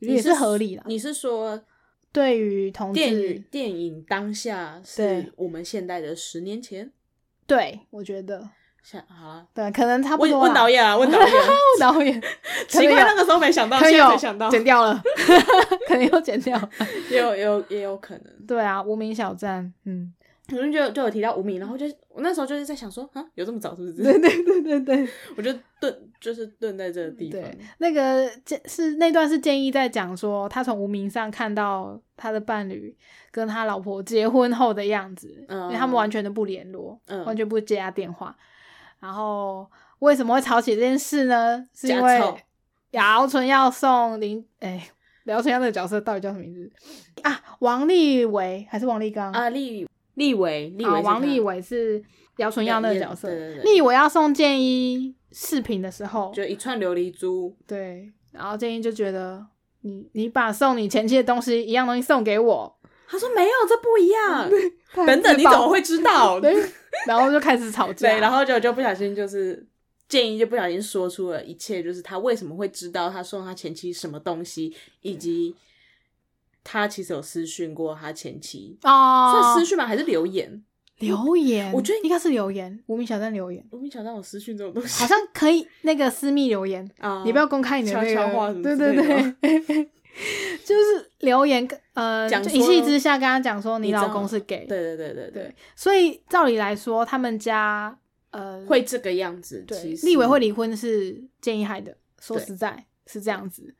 [0.00, 0.82] 也是合理的。
[0.86, 1.64] 你是说
[2.12, 6.92] 对于同电影，电影当下是对我们现代的十年前？
[7.46, 8.46] 对我觉得
[8.82, 10.42] 想好了，对，可能差不多啦。
[10.44, 11.44] 问导演啊，问导演，问
[11.80, 12.22] 导演，
[12.68, 15.02] 奇怪，那个时候没想到，现在才想到，剪掉了，
[15.88, 16.58] 可能有剪掉。
[17.10, 18.24] 也有也有也有可能。
[18.46, 20.12] 对啊，无名小站，嗯，
[20.52, 24.02] 我就就就有提到无名，然后就我那时候就是在想说，啊，有这么早是不是？
[24.04, 27.40] 对对对对对 我就顿就是顿在这个地方。
[27.40, 32.94] 对，那个建是那段是建议在讲说，他从无名上看到他的伴侣
[33.30, 38.36] 跟他老婆结婚后的样子，嗯因为他们完全都不联络，嗯完全不接他电话。
[39.00, 39.66] 然后
[40.00, 41.66] 为什么会吵起这件事呢？
[41.74, 42.20] 是因为
[42.90, 44.88] 姚纯要送林，哎，
[45.24, 46.70] 姚纯耀那个角色到底叫什么名字
[47.22, 47.40] 啊？
[47.60, 49.32] 王立伟还是王立刚？
[49.32, 52.02] 啊，立立伟，立伟啊，是他王立伟是
[52.38, 53.28] 姚纯耀那个角色。
[53.28, 59.44] 对对对立伟要送建一饰品的时候，就一串琉璃珠，对，然后建一就觉得
[59.82, 64.50] 你你把送你前妻的东西一样东西送给我，他说没有，这不一样。
[64.94, 66.38] 他等等，你怎么会知道？
[66.40, 66.54] 对，
[67.06, 68.08] 然后就开始吵架。
[68.08, 69.66] 对，然后就就不小心就是
[70.08, 75.52] 建议就不小心说出了一切，就是他为什么会知道他送他前妻什么东西，以及
[76.64, 79.86] 他其实有私讯过他前妻，哦，算私讯吗？
[79.86, 80.64] 还是留言？
[80.98, 89.90] 留言，我觉得应该是留言，无名小站留言，无名小站有私讯这种东西，好像可以那个私密留言，啊你不要公开你的那悄悄话什个，么对对对，
[90.64, 97.98] 就是留言跟呃，一气之下跟他讲说你老公是 gay，对对对对对，所以照理来说，他们家
[98.30, 99.64] 呃会这个样子。
[99.66, 103.74] 对其实立委会离婚是建议害的，说对实在是这样子，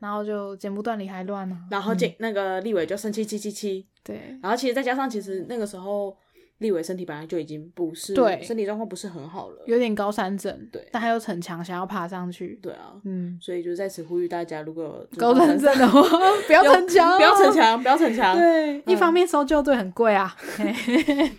[0.00, 1.56] 然后就剪不断理还乱啊。
[1.70, 6.16] 然后嗯那个立伟就生气气气气，对然后其实再加上其实那个时候
[6.58, 16.02] 立伟身体本来就已经不是对身体状况不是很好了，有点高山症，对但他又逞强，想要爬上去，对啊，嗯，所以就在此呼吁大家，如果高山症的话，
[16.46, 20.70] 不要有 逞强，不要逞，强，不要逞强，对，一嗯方面搜救队很贵啊， 嘿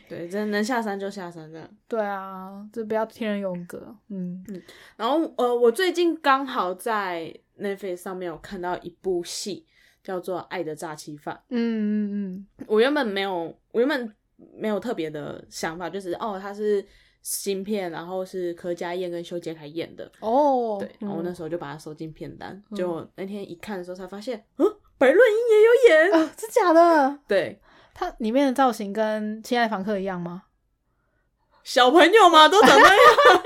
[0.10, 1.70] 对，真的能下山就下山这样。
[1.88, 4.60] 对啊，就不要天人永隔，嗯嗯，
[4.98, 9.66] 然后呃，我最近刚好在 Netflix 上面有看到一部戏，
[10.04, 11.36] 叫做《爱的诈欺犯》。
[11.50, 14.14] 嗯嗯嗯我原本没有，我原本
[14.56, 16.84] 没有特别的想法，就是哦，它是
[17.22, 22.52] 新片，然后是柯佳燕跟修杰楷演的，嗯，哦，对，然后我那嗯时候就把它收进片单。
[22.72, 24.66] 嗯结果那天一看的时候才发现，嗯，
[24.98, 26.20] 白润英也有演。
[26.20, 27.20] 啊，是假的？
[27.28, 27.60] 对，
[27.94, 30.44] 它里面的造型跟《亲爱的房客》一样吗？
[31.64, 32.98] 小朋友嘛，都长那样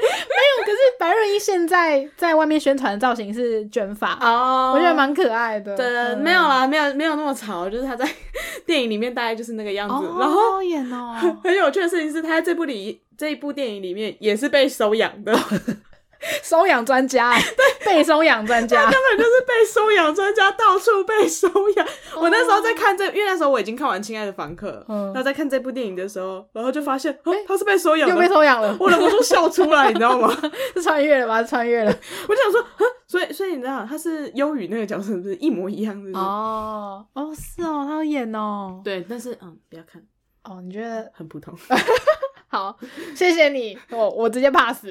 [0.65, 5.75] 可是白润一现在在外面宣传的造型是卷发，哦我觉得蛮可爱的。
[5.77, 8.05] 对，嗯没有啦，没有没有那么潮，就是他在
[8.65, 9.93] 电影里面大概就是那个样子。
[9.95, 15.77] 哦，然后演哦， 很有趣的事情是，他在这部里这一部电影里面也是被收养的，根
[16.43, 21.87] 收养专家，对被收养专家，根本就是被收养专家，到处被收养。
[22.15, 30.35] 我那时候在看这，因为那时候我已经看完《亲爱的房客》，嗯然后在看这部电影的时候，然后就发现，哦，他是被收养又被的，收养了，我忍不住笑出来， 你知道吗？
[30.73, 31.41] 是穿越了吧？
[31.43, 31.95] 是穿越了。
[32.27, 35.93] 我就想说，啊，所以所以你知道他是忧郁那个角色是不是一模一样？
[35.95, 36.13] 是不是？
[36.15, 38.81] 哦哦，是哦，他有演哦。
[38.83, 40.01] 对，但是嗯，不要看，
[40.43, 41.53] 哦，你觉得很普通，
[42.55, 42.77] 好？
[43.15, 44.85] 谢谢你，我 我直接 pass。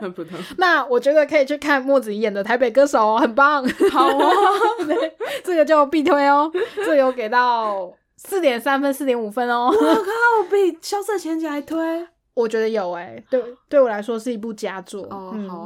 [0.00, 0.38] 很普通。
[0.58, 3.66] 那我觉得可以去看墨子怡演的《台北歌手》哦，很棒。
[3.90, 4.30] 好哦，
[4.86, 9.68] 对，这个就必推哦，这个有给到四点三分、四点五分哦。
[9.72, 10.02] 我靠，
[10.50, 12.06] 比《萧瑟前姐》还推。
[12.34, 15.08] 我觉得有诶、对对我来说是一部佳作，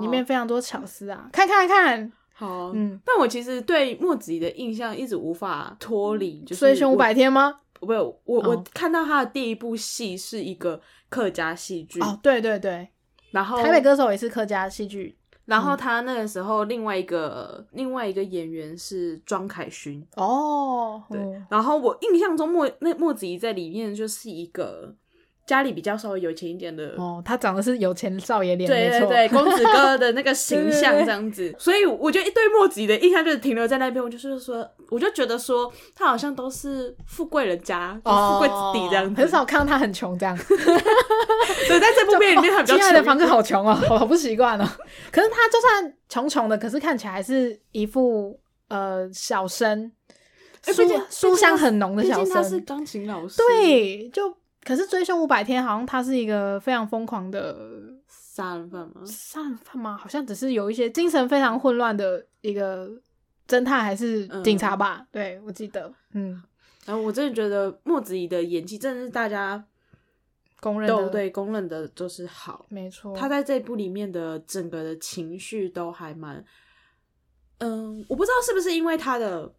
[0.01, 7.57] 里面非常多巧思啊，看看看，好，嗯，但我其实对墨子怡的印象一直无法脱离，就是所以凶五百天吗？
[7.81, 12.89] 我，不，我我、看到他的第一部戏是一个客家戏剧，哦，对对对，
[13.33, 15.17] 然后台北歌手也是客家戏剧
[15.47, 21.45] 然后他那个时候另外一个另外一个演员是庄凯勋，哦，对，嗯。
[21.51, 24.95] 然后我印象中莫那莫子怡在里面就是一个
[25.47, 26.95] 家里比较稍微有钱一点的。
[26.99, 34.05] 哦，他长得是有钱少爷脸，对对对，公子哥的那个 形象这样子，所以我觉得对莫子怡的印象就是停留在那边。
[34.05, 39.13] 我就是说，我就觉得说他好像都是富贵人家，就是富贵子弟这样子。
[39.13, 40.37] 哦很少看到他很穷这样。
[41.69, 44.69] 对，在这部片里面他比较亲爱的房客穷一点好穷哦，好不习惯哦。
[45.11, 49.91] 可是他就算穷穷的，可是看起来还是一副呃小生，
[50.65, 52.65] 书书香很浓的小生他是生。
[52.65, 57.57] 钢琴老师，，对，就可是追凶五百天，好像他是一个非常疯狂的
[58.09, 59.03] 杀人犯吗？
[59.07, 59.97] 杀人犯吗？
[60.01, 62.89] 好像只是有一些精神非常混乱的一个
[63.51, 65.05] 侦探还是警察吧？
[65.11, 66.41] 对我记得，嗯，
[66.87, 69.63] 然后我真的觉得莫子怡的演技真的是大家
[70.61, 72.65] 公认的，都对公认的就是好。
[72.69, 73.13] 没错。
[73.17, 76.45] 他在这部里面的整个的情绪都还蛮，
[77.59, 79.53] 嗯，我不知道是不是因为他的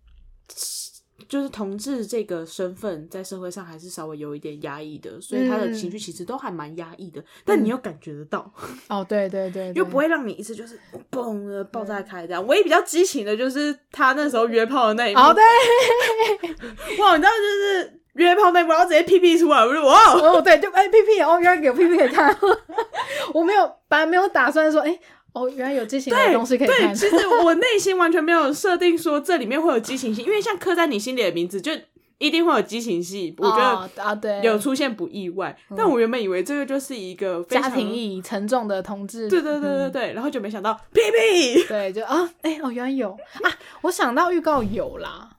[1.27, 8.51] 就是同志这个身份在社会上还是稍微有一点压抑的，所以他的嗯情绪其实都还蛮压抑的，但你又感觉得到，
[8.89, 10.79] 哦，对对对，对又不会让你一次就是
[11.11, 12.45] 嘣的爆炸开这样。
[12.47, 15.43] 唯一比较激情的就是他那时候约炮的那一幕，哦，对，
[16.99, 20.13] 哇，你知道就是约炮那一幕，然后直接屁屁出来，我就哇。
[20.13, 22.35] 哦，对，就哎屁屁哦，原来有屁屁可以看，
[23.33, 24.99] 我没有，本来没有打算说，哎，
[25.33, 31.71] 哦，原来有激情的对东西可以对，看，其实我内心完全没有设定说这里面会有激情戏， 因为像刻在你心里的名字就
[32.17, 35.57] 一定会有激情戏，我觉哦得啊，对，有出现不意外。
[35.75, 43.49] 但我原本以为这个就是一个非常家庭意义沉重的同志，对对对对嗯对，然后就没想到屁屁对，就啊，哎、哦，原来有啊！
[43.81, 45.37] 我想到预告有啦，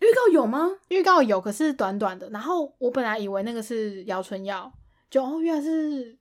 [0.00, 0.70] 预告有吗？
[0.88, 2.30] 预告有，可是短短的。
[2.30, 4.72] 然后我本来以为那个是姚春耀，
[5.10, 6.16] 就哦，原来是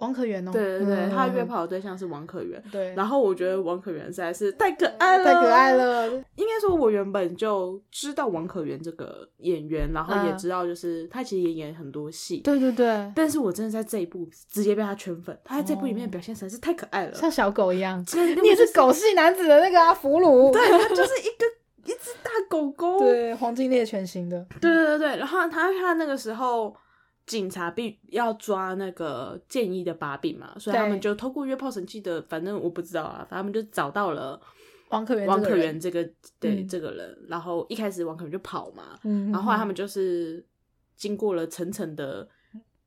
[0.00, 0.50] 王可元哦。
[0.52, 2.62] 对对对，嗯他约炮的对象是王可元。
[2.72, 5.72] 对，然后我觉得王可元实在是太可爱了，太可爱。
[5.72, 6.10] 了。
[6.36, 17.14] 应该说，我原本就知道王可元这个演员，然后也嗯知道就是他其实也演很多戏，对对对，但是我真的在这一部直接被他圈粉，他在这部里面表现实在是太可爱了。
[17.14, 18.04] 像小狗一样。
[18.04, 20.52] 真的你也是狗系男子的那个啊，俘虏。
[20.52, 22.98] 对，他就是一个一只大狗狗。
[22.98, 24.46] 对，黄金猎犬型的。
[24.60, 26.74] 对对对对，然后他他那个时候
[27.30, 34.40] 警察必要抓那个建议的把柄嘛，所以他们就透过约炮神器的，反正我不知道啊，反正他们就找到了
[34.88, 36.02] 王可元，王可元，这个
[36.40, 40.44] 对、嗯这个人，然后一开始王可元就跑嘛，嗯，然后后来他们就是
[40.96, 42.28] 经过了层层的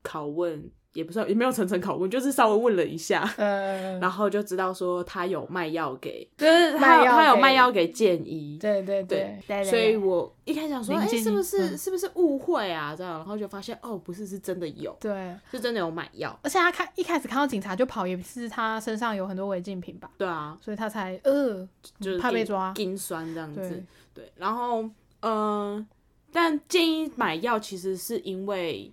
[0.03, 12.95] 拷问，也不是也没有层层拷问，就是稍微问了一下，嗯，然后就知道说他有卖药给，就是他有他有卖药给建一，对对对对，所以我一开始想说，哎、是不是、嗯是不是误会啊？
[12.95, 16.37] 这样，然后就发现哦，不是，是真的有，对，是真的有买药。
[16.43, 21.67] 而且他看一开始看到警察就跑，也是他身上有很多违禁品吧，对啊，所以他才呃
[21.99, 24.23] 就是筋怕被抓筋酸这样子对。
[24.23, 25.87] 对，然后嗯、呃
[26.35, 28.91] 但建议买药其实是因为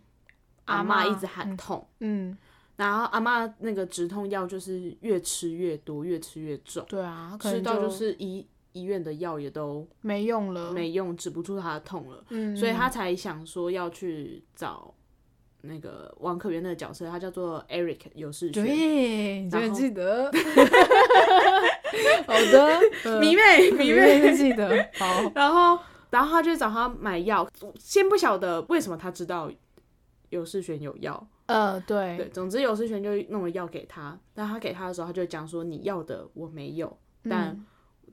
[0.67, 2.37] 阿妈一直喊痛，嗯，
[2.77, 12.25] 然后阿妈那个止痛药就是越吃越多，越吃越重，对啊，吃到就是医医院的药也都没用了，没用，止不住她的痛了。
[12.29, 14.95] 嗯，所以她才想说要去找
[15.63, 20.31] 那个王可元那个角色，他叫做 Eric 有世轩，对，你这个然记得，
[22.27, 23.93] 好的，呃迷妹迷。
[23.93, 24.35] 妹。
[24.35, 27.47] 记得，好， 然后，然后他就找他买药，
[27.79, 29.51] 先不晓得为什么他知道
[30.31, 36.97] 有世璇有药，呃，对，对，总之有世璇就弄了药给他，但他给他的时候，他就讲说你要的我没有，
[37.28, 37.64] 但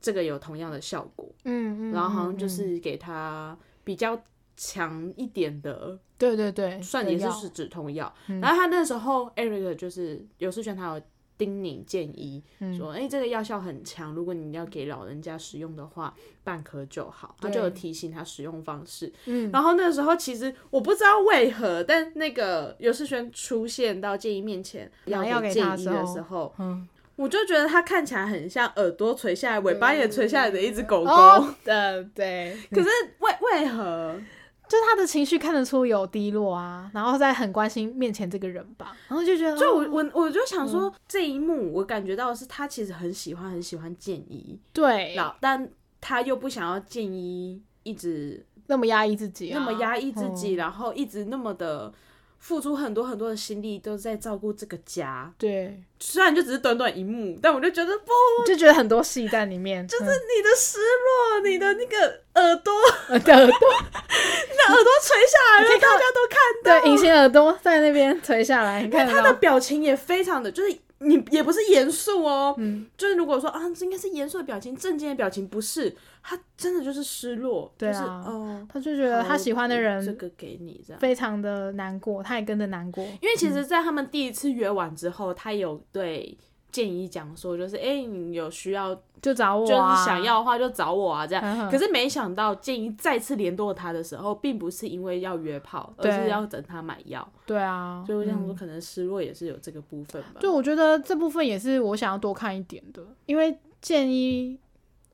[0.02, 4.20] 这个有同样的效果，嗯嗯，然后好像就嗯，是给他比较
[4.56, 8.12] 强一点的对对对，算也是止痛药。
[8.28, 8.42] 嗯。
[8.42, 11.02] 然后他那时候 Eric 就是有世璇，他有
[11.38, 16.14] 叮咛建议嗯说，哎、这个药效很强，如果你要给老人家使用的话，
[16.44, 17.36] 半颗就好。
[17.40, 19.12] 他就有提醒他使用方式。
[19.26, 31.12] 嗯，然后那时候其实我不知道为何，但那个尤世轩出现到建议面前要药给给建议他的时候嗯，我就觉得他看起来很像耳朵垂下来、尾巴也垂下来的一只狗狗。
[31.12, 34.20] 哦，对对， 可是为为何？
[34.68, 40.70] 就是他的情绪看得出有低落啊，然后在很关心面前这个人吧，然后就觉得，就我哦我我就想嗯。
[40.70, 45.70] 说，这一幕我感觉到是他其实很喜欢很喜欢建一，对，老但
[46.02, 51.94] 他又不想要建一一直那么压抑自己、啊，那么压抑自己，嗯然后一直那么的
[52.40, 55.32] 付出很多很多的心力，都在照顾这个家。
[55.38, 58.12] 对，虽然就只是短短一幕，但我就觉得不，
[58.46, 62.74] 就觉得很多戏在里面，就是你的失落，你的那个耳朵，
[63.12, 66.82] 你的耳朵， 你的耳朵垂下来了，大家都看到。
[66.82, 81.00] 对，隐形耳朵在那边垂下来，你看他的，表情也非常的，就是你也不是严肃哦，嗯，就是如果说啊，这应该是严肃的表情、正经的表情，不是，他真的就是失落，就是哦，他就觉得他喜欢的人这个给你这样。
[81.00, 86.36] 非常的难过，他也跟着难过，因为其实，在他们第一次约完之后，他有对
[86.72, 91.72] 建议讲说，就是哎、诶你有需要，就找我、就是啊，想要的话就找我啊，这样。
[91.72, 97.28] 可是没想到建议再次联络他的时候，并不是因为要约炮，而是要等他买药。
[97.46, 100.40] 对啊，所以我想说，嗯可能失落也是有这个部分吧。
[100.40, 104.60] 就我觉得这部分也是我想要多看一点的，因为建议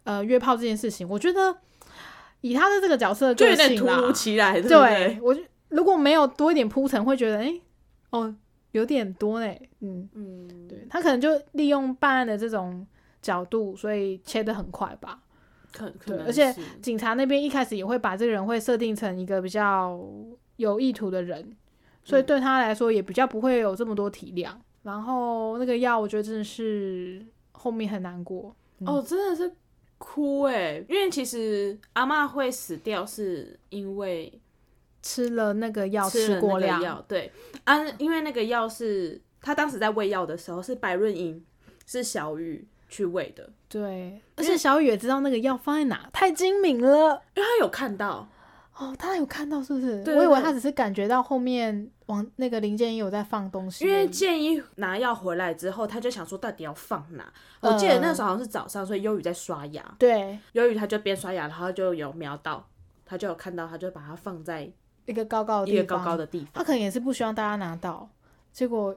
[0.04, 1.56] 呃约炮这件事情，我觉得
[2.42, 5.20] 以他的这个角色的就有点突如其来，对？
[5.22, 7.62] 我就如果没有多一点铺陈，会觉得哎、诶
[8.10, 8.36] 哦
[8.74, 12.86] 有点多嘞，嗯，嗯，对他可能就利用办案的这种
[13.22, 15.24] 角度，所以切的很快吧。
[15.72, 20.00] 可可，能而且警察那边一开始也会把这个人会设定成一个比较
[20.58, 21.56] 有意图的人，
[22.04, 24.52] 所以嗯对他来说也比较不会有这么多体谅。
[24.84, 28.56] 然后那个药，我觉得真的是后面很难过。
[28.86, 29.52] 哦，真的是
[29.98, 34.32] 哭哎，因为其实阿嬷会死掉是因为
[35.04, 37.32] 吃了那个药吃过量，药，对。
[37.66, 41.46] 啊，因为那个药是他当时在喂药的时候是白润英
[41.86, 47.22] 是小雨去喂的，对，而且小雨也知道那个药放在哪，太精明了。
[47.36, 48.28] 因为他有看到，
[48.78, 50.04] 哦，他有看到是不是？
[50.16, 57.32] 我以为他只是感觉到后面往那个林建一有在放东西，因为建一拿药回来之后，他就想说到底要放哪。
[57.62, 60.38] 我记得那时候好像是早上，所以优雨在刷牙，对。
[60.54, 62.68] 优雨他就边刷牙，然后就有瞄到，
[63.06, 64.72] 他就有看到，他就把它放在
[65.06, 66.48] 一个高高的地方，一个高高的地方。
[66.54, 68.08] 他可能也是不希望大家拿到，
[68.52, 68.96] 结果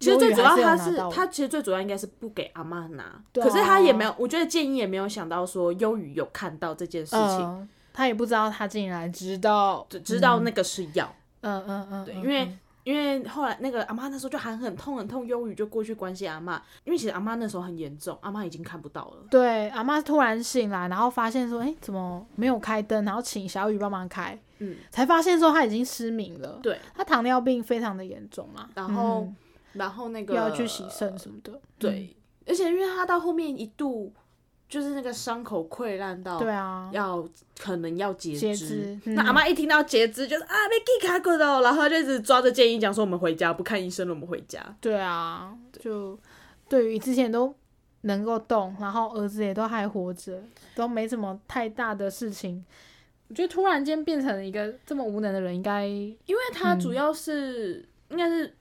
[0.00, 11.14] 其实最主要他是他其实最主要应该是不给阿妈拿，对啊可是他也没有，我觉得建议也没有想到说优雨有看到这件事情，嗯，他也不知道他竟然知道，只知道那个是药。
[11.42, 19.26] 嗯嗯嗯，对，嗯因为嗯因为后来那个阿妈那时候就喊很痛很痛，忧郁就过去关心阿妈，因为其实阿妈那时候很严重，阿妈已经看不到了。
[19.30, 23.02] 对阿妈突然醒来，然后发现说，哎、怎么没有开灯？
[23.06, 24.38] 然后请小雨帮忙开，
[24.70, 29.36] 嗯，才发现说他已经失明了，对，他糖尿病非常的严重嘛，然后嗯。
[29.74, 32.14] 然后那又个要去洗肾什么的，对，
[32.46, 34.12] 而且因为他到后面一度
[34.68, 39.16] 就是那个伤口溃烂到嗯对啊，要可能要截截肢，嗯。
[39.16, 44.64] 那阿妈一听到截肢就是啊被给卡过的哦，然后就一直抓着建议讲说我们回家，不看医生了，我们回家。
[44.80, 46.16] 对啊，就
[46.68, 47.52] 对于之前都
[48.02, 50.40] 能够动，然后儿子也都还活着，
[50.76, 52.64] 都没什么太大的事情。
[53.34, 58.54] 我觉得突然间变成一个这么无能的人，应该因为他主要是、应该是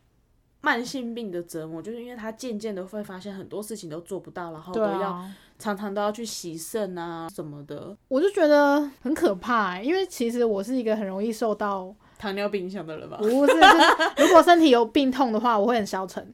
[0.62, 7.96] 慢性病的折磨，就是因为他渐渐的会发现很多事情都做不到，然后都要、啊，常常都要去洗肾啊什么的。
[8.08, 13.18] 我就觉得很可怕、欸，因为其实我是一个很容易受到，糖尿病影响的人吧？
[13.18, 16.34] 不是，就是如果身体有病痛的话，我会很消沉。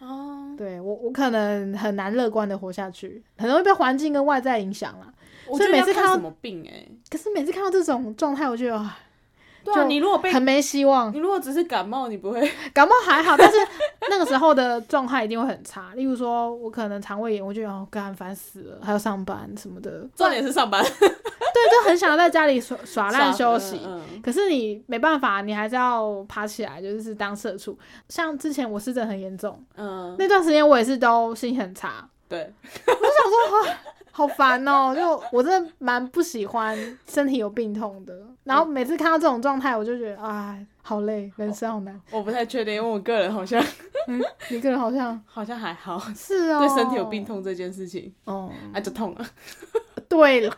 [0.00, 5.12] 哦，对我，我可能很难乐观的活下去，很容易被环境跟外在影响啦。
[5.46, 8.98] 所以我觉得每次看到什么病哎、可是每次看到这种状态，我觉得啊，
[9.64, 11.18] 对啊，就你如果被很没希望你。
[11.18, 13.56] 如果只是感冒，你不会 感冒还好，但是
[14.10, 15.92] 那个时候的状态一定会很差。
[15.94, 23.80] 例如说，我可能肠胃炎，我就哦，干烦死了，还要上班什么的，重点是上班对，就很想在家里耍 耍烂休息。
[23.84, 27.76] 嗯嗯可是你没办法，你还是要爬起来，就是当社畜。
[28.08, 32.52] 像之前我湿疹很严重，嗯，那段时间我也是都心情很差，对，
[34.16, 36.74] 好烦哦、就我真的蛮不喜欢
[37.06, 38.14] 身体有病痛的。
[38.44, 42.00] 然后每次看到这种状态，我就觉得啊，好累，人生好难。
[42.10, 43.62] 我不太确定，因为我个人好像
[44.08, 49.26] 嗯，你个人好像好像还好，是哦，对身体有病痛这件事情哦，啊就痛了。
[50.08, 50.54] 对了，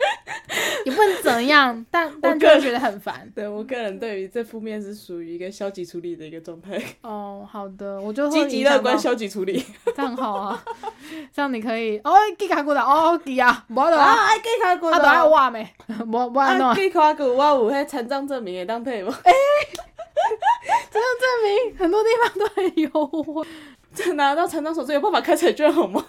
[0.85, 3.31] 也不能怎样，但但就个人会觉得很烦。
[3.35, 9.65] 对我个人对于这负面是属于一个消极处理的一个状态，哦，好的，我就会积极乐观，消极处理。
[9.97, 10.63] 这样好啊。
[11.35, 15.67] 这样你可以哦，记卡骨的哦，记啊，无得啊，给卡过啊，都爱画 没，
[16.07, 19.11] 无无安啊，怎，给卡过我有迄残障证明会当配无？
[20.91, 23.47] 这样证明很多地方都很优惠。
[23.95, 26.05] 这拿到残障手册有办法开彩券好吗？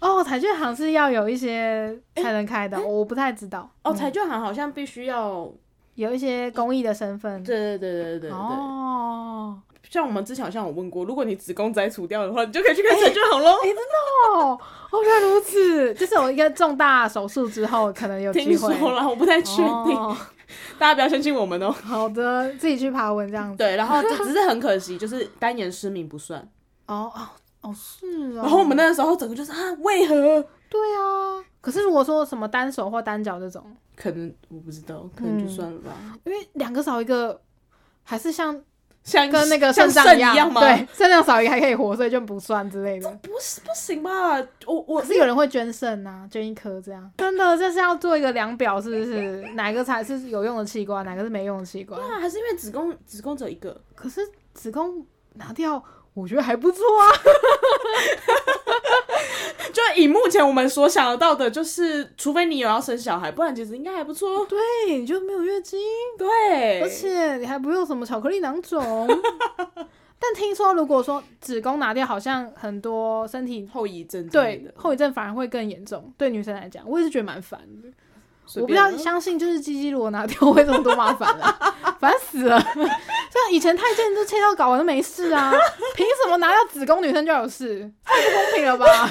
[0.00, 3.70] 哦，彩券行是要有一些才能开的，我不太知道。
[3.82, 5.50] 哦，嗯彩券行好像必须要，
[5.94, 7.42] 有一些公益的身份。
[7.42, 8.30] 对对对对对对对。
[8.30, 13.52] 哦像我们之前好像有问过，如果你子宫摘除掉的话，你就可以去开彩券行喽。
[14.34, 14.58] 哦，
[14.90, 18.76] 哦，原来如此，就是我一个重大手术之后，可能有机听会。
[18.76, 20.16] 说了，我不太确定，哦
[20.80, 21.70] 大家不要相信我们哦。
[21.70, 23.58] 好的，自己去爬文这样子。
[23.58, 26.40] 对，然后只是很可惜，就是单眼失明不算。
[26.86, 27.28] 哦哦
[27.64, 28.42] 哦，是啊。
[28.42, 30.14] 然后我们那个时候整个就是啊，为何？
[30.68, 33.64] 对啊，可是如果说什么单手或单脚这种，
[33.96, 35.92] 可能我不知道，可能就算了吧。
[36.24, 37.40] 因为两个少一个，
[38.02, 38.60] 还是像
[39.04, 40.60] 像跟那个肾脏一肾样吗？
[40.60, 43.08] 对，，肾脏少一个还可以活，所以就不算之类的。
[43.22, 44.36] 不是不行吧？
[44.66, 49.42] 我我是有人会捐肾啊，捐一颗这样，真的这是要做一个量表，是不是？
[49.54, 52.00] 哪个才是有用的器官，哪个是没用的器官？
[52.00, 54.20] 对啊，还是因为子宫子宫只有一个，可是
[54.54, 55.80] 子宫拿掉，
[56.14, 57.12] 我觉得还不错啊。
[59.72, 64.46] 就以目前我们所想得到的，就是除非你有要生小孩，不然其实应该还不错。
[64.46, 64.58] 对，
[64.96, 65.80] 你就没有月经，
[66.16, 69.08] 对，而且你还不用什么巧克力囊肿。
[70.16, 76.14] 但听说，如果说子宫拿掉，好像很多身体后遗症对后遗症反而会更严重。
[76.16, 77.88] 对女生来讲，我也是觉得蛮烦的。
[78.56, 82.60] 我不要相信，就是鸡鸡如果拿掉会这么多麻烦啊， 烦死了。
[82.60, 85.52] 像以前太监都切到睾丸都没事啊，
[85.96, 87.90] 凭什么拿掉子宫女生就有事？
[88.04, 88.86] 太不公平了吧？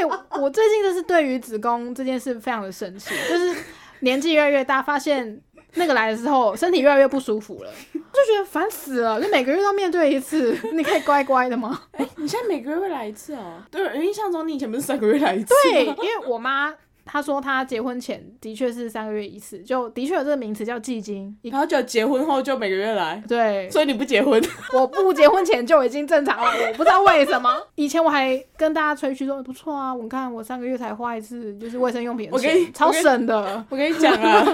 [0.00, 3.54] 对我最近就是对于子宫这件事非常的生气，就是
[4.00, 5.40] 年纪越来越大，发现
[5.74, 9.20] 那个来的时候身体越来越不舒服了，就觉得烦死了。
[9.20, 11.82] 就每个月都要面对一次，你可以乖乖的吗？
[11.92, 13.62] 哎、你现在每个月会来一次哦？
[13.70, 16.74] 对，我印象中你以前不是三个月来一次对，因为我妈
[17.10, 21.34] 她说他结婚前的确是三个月一次，就的确有这个名词叫季经。
[21.40, 24.42] 一然后就结婚后就每个月来，对，所以你不结婚，
[24.74, 27.50] 我不结婚前就已经正常了，我不知道为什么。
[27.76, 33.64] 以前我还跟大家吹嘘说不错啊，我看我三个月才花一次，就是卫生用品我跟你钱，超省的。
[33.70, 34.44] 我跟你讲啊，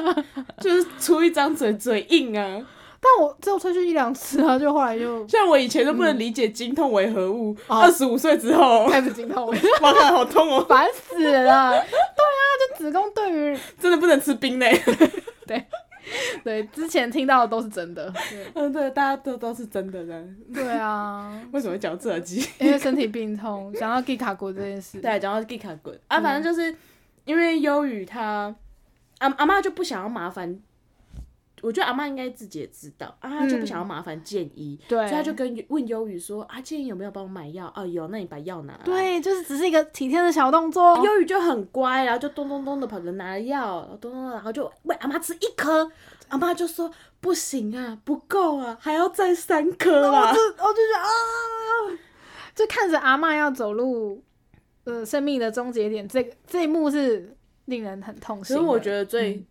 [0.60, 2.64] 就是出一张嘴嘴硬啊。
[3.04, 9.46] 但我只有吹嘘一两次啊，就后来就像我以前都不能理解经痛为何物，哦二十五岁之后，开始经痛，
[9.82, 11.20] 哇，好痛哦，烦死了。
[11.20, 11.72] 对啊，
[12.70, 14.80] 就子宫对于真的不能吃冰嘞。
[15.46, 15.62] 对
[16.42, 18.10] 对之前听到的都是真的。
[18.30, 20.24] 对嗯，对，大家都都是真的的。
[20.54, 22.46] 对啊， 为什么会讲这集？
[22.58, 25.00] 因为身体病痛，想到 G 卡骨这件事。
[25.00, 26.74] 对，讲到 g 卡滚啊，反正就是
[27.26, 28.54] 因为忧郁他，
[29.18, 30.58] 阿阿妈就不想要麻烦。
[31.64, 37.66] 我觉得阿妈应该自己也知道啊，她就不想要麻烦建一，对所以她就跟问忧郁说啊，建一有没有帮我买药？
[37.74, 38.80] 啊，有，那你把药拿来。
[38.84, 40.96] 对，就是只是一个体贴的小动作。
[41.04, 45.90] 忧郁就很乖，然后就咚咚咚的跑着拿了药，咚咚咚，然后就喂阿妈吃一颗，
[46.28, 46.90] 阿妈就说
[47.20, 50.30] 不行啊，不够啊，还要再三颗啊。
[50.30, 51.08] 我就我就觉得啊，
[52.54, 54.22] 就看着阿嬷要走路
[54.84, 57.34] 呃生命的终结点，这个这一幕是
[57.64, 58.60] 令人很痛心的。
[58.60, 59.44] 其实我觉得最、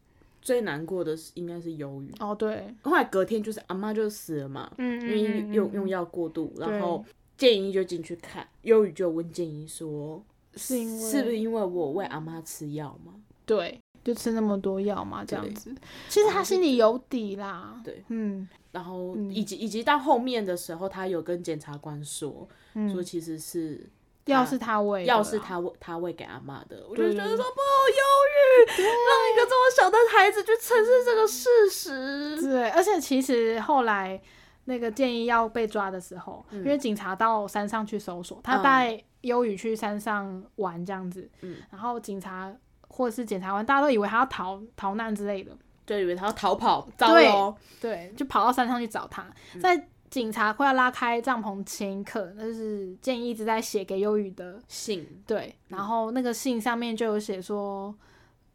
[0.44, 7.04] 最难过的是应该是忧郁，哦，对，后来隔天就是阿妈就死了嘛，嗯因为嗯用用药过度，然后
[7.38, 10.22] 建议就进去看，忧郁就问建议说，
[10.56, 13.14] 是因为是不是因为我喂阿妈吃药吗？
[13.46, 15.74] 对，就吃那么多药嘛，这样子。
[16.10, 17.82] 其实他心里有底啦。
[17.84, 23.86] 对，嗯然后嗯以及以及到后面的时候，他有跟检察官说，说嗯，其实是
[24.26, 28.86] 药是他喂的啦，药是他喂他喂给阿妈的，我就觉得说不忧郁，让
[29.32, 32.42] 一个这么小的孩子去承认这个事实。
[32.42, 34.22] 对，而且其实后来
[34.66, 38.64] 那个建议要被抓的时候，因为警察到山上去搜索，他嗯。
[38.64, 41.58] 带忧郁去山上玩这样子，嗯。
[41.70, 42.54] 然后警察
[42.88, 45.52] 或者是检察官，大家都以为他要逃逃难之类的，
[45.86, 49.60] 就以为他要逃跑，糟对了哦，对，就跑到山上去找他，嗯。
[49.60, 49.90] 在。
[50.14, 57.92] 警察快要拉开帐篷前一刻，那是建议一直在写给忧郁的信对，然后那个信上面就有写说，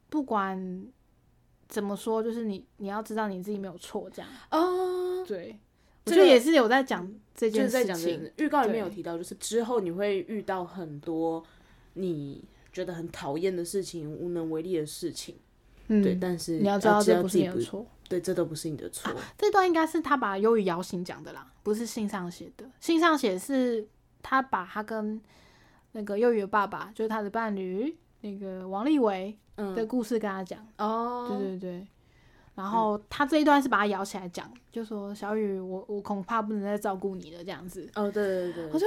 [0.09, 0.87] 不管
[1.67, 4.31] 怎么说，就是你你要知道你自己没有错，这样。
[4.53, 5.59] 哦，对，
[6.05, 8.33] 我这个觉得也是有在讲这件就是在事情。
[8.37, 11.45] 预告里面有提到，就是之后你会遇到很多
[11.95, 15.35] 你觉得很讨厌的事情、无能为力的事情，
[15.89, 17.85] 嗯，对，但是你要知道这不是你的错。
[18.09, 19.13] 对，这都不是你的错。
[19.37, 22.65] 这段应该是他把忧郁摇醒讲的啦，不是信上写的。
[22.81, 23.87] 信上写是
[24.23, 25.21] 他把他跟
[25.93, 30.67] 那个忧郁的爸爸，就是他的伴侣那个王立维的嗯，故事跟他讲。
[30.79, 31.87] 哦，对对对。
[32.59, 37.89] 然后他这一段是把他摇起来讲，就说小雨，我我恐怕不能再照顾你了这样子。
[37.95, 38.85] 哦，对对对，我就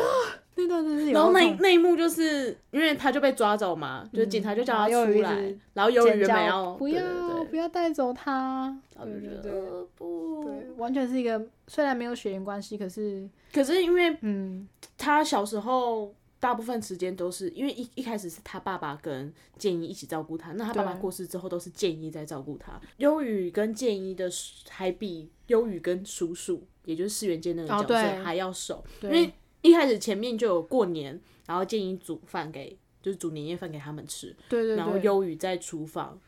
[0.55, 14.67] 那段真是有然后那那一幕就是因为他就被抓走嘛，就是警察就叫他出来然后忧郁原尖叫本要不对要对不要带走他，然觉得对对对呃不，对，完全是一个虽然没有血缘关系，可是可是因为嗯，
[14.97, 22.81] 他小时候大部分时间都是因为一一开始是他爸爸跟建一一起照顾他，那他爸爸对过世之后都是建一在照顾他。
[22.97, 24.29] 忧郁跟建一的
[24.67, 36.19] 还比忧郁跟叔叔，也就是世元界那个角色还要熟，因对为一开始前面就有过年，然后建一煮饭给就是煮年夜饭给他们吃，对对对，然后忧郁在厨房。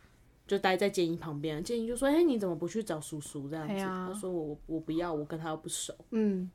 [0.45, 5.95] 就待在建一旁边，建一就说：“哎、你怎么不去找叔叔这样子？”他说我：“我我不要，我跟他又不熟。
[6.11, 6.51] 嗯，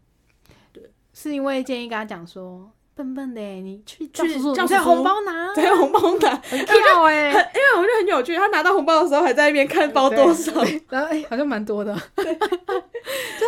[0.75, 10.53] 对，是因为建一跟他讲说，笨笨的欸，你去叫去叔叔，叫红包拿，对，红包拿， 很跳哎，很，因为我觉得很有趣，他拿到红包的时候还在那边看包多少，
[10.91, 12.35] 然后哎，好像蛮多的， 就是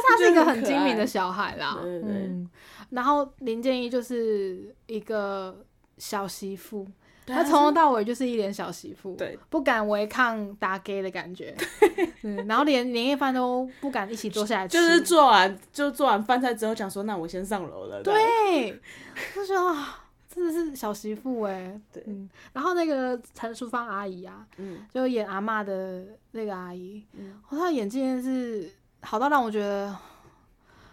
[0.09, 2.49] 他是一个很精明的小孩啦，嗯，
[2.91, 5.65] 然后林建一就是一个
[5.99, 6.87] 小媳妇。
[7.27, 11.55] 他从头到尾就是一脸小媳妇，对，不敢违抗打 gay 的感觉，
[12.23, 18.03] 嗯，然后连年夜饭都不敢一起坐下来吃，就是做完就做完饭菜之后，讲说那我先上楼了。
[18.05, 18.81] 对，
[19.35, 28.69] 就觉得啊，真的是小媳妇哎，对嗯，然后那个陈淑芳阿姨啊，嗯，就演阿妈的那个阿姨，嗯哦，她的演技是
[29.03, 29.97] 好到让我觉得。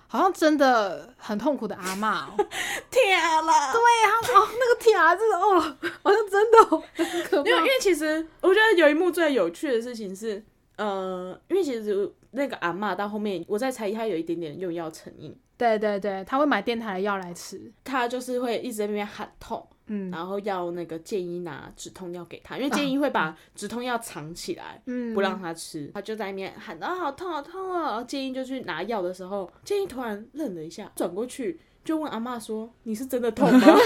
[0.07, 2.33] 好像真的很痛苦的阿嬷、哦，
[2.89, 3.73] 天了！
[3.73, 5.59] 对啊，哦，那个天啊，真是哦，
[6.01, 6.57] 好像真的、
[7.29, 7.49] 可怕。
[7.49, 10.43] 因为因为其实我觉得有一幕最有趣的事情是，
[10.77, 24.81] 呃，因为其实那个阿嬷到后面，我在猜她有一点点用药成瘾，对对对，她会买电台的药来吃，她就是会一直在那边喊痛，嗯然后要那个建议拿止痛药给他，因为建议会把止痛药藏起来。
[24.85, 27.87] 嗯，不让他吃，他就在那边喊啊，好痛好痛啊！
[27.87, 33.59] 然后建议就去拿药的时候，建议突然愣了一下，转过去就问阿妈说：“你是真的痛吗？”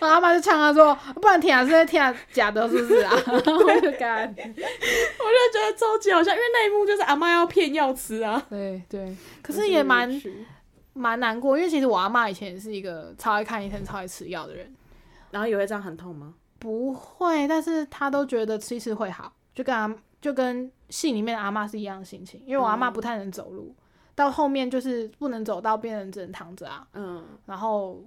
[0.00, 4.52] 然后阿妈就呛他说：“不然舔啊是在舔啊假的，是不是啊？”我就干，我就
[5.52, 8.44] 觉得超级好笑，因为那一幕就是阿妈要骗药吃啊。
[8.50, 10.10] 对对，可是也蛮
[10.94, 14.74] 蛮难过，因为其实我阿妈以前也是一个超爱看医生、超爱吃药的人，
[15.30, 16.34] 然后也会这样很痛吗？
[16.58, 23.74] 不会，但是她都觉得吃一次会好，就跟阿就跟戏里面的阿妈是一样的心情，因为我阿妈不太能走路，
[24.14, 28.02] 到后面就是不能走到变成只能躺着啊，嗯，然后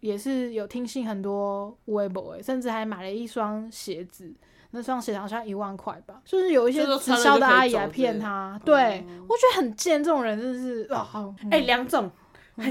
[0.00, 4.30] 也是有听信很多微博，甚至还买了一双鞋子，
[4.72, 12.10] 那双鞋好像一万块吧，就是有一些直销的阿姨来骗他，对、哦我觉得很贱，这种人真的是啊，好哎、两种，哎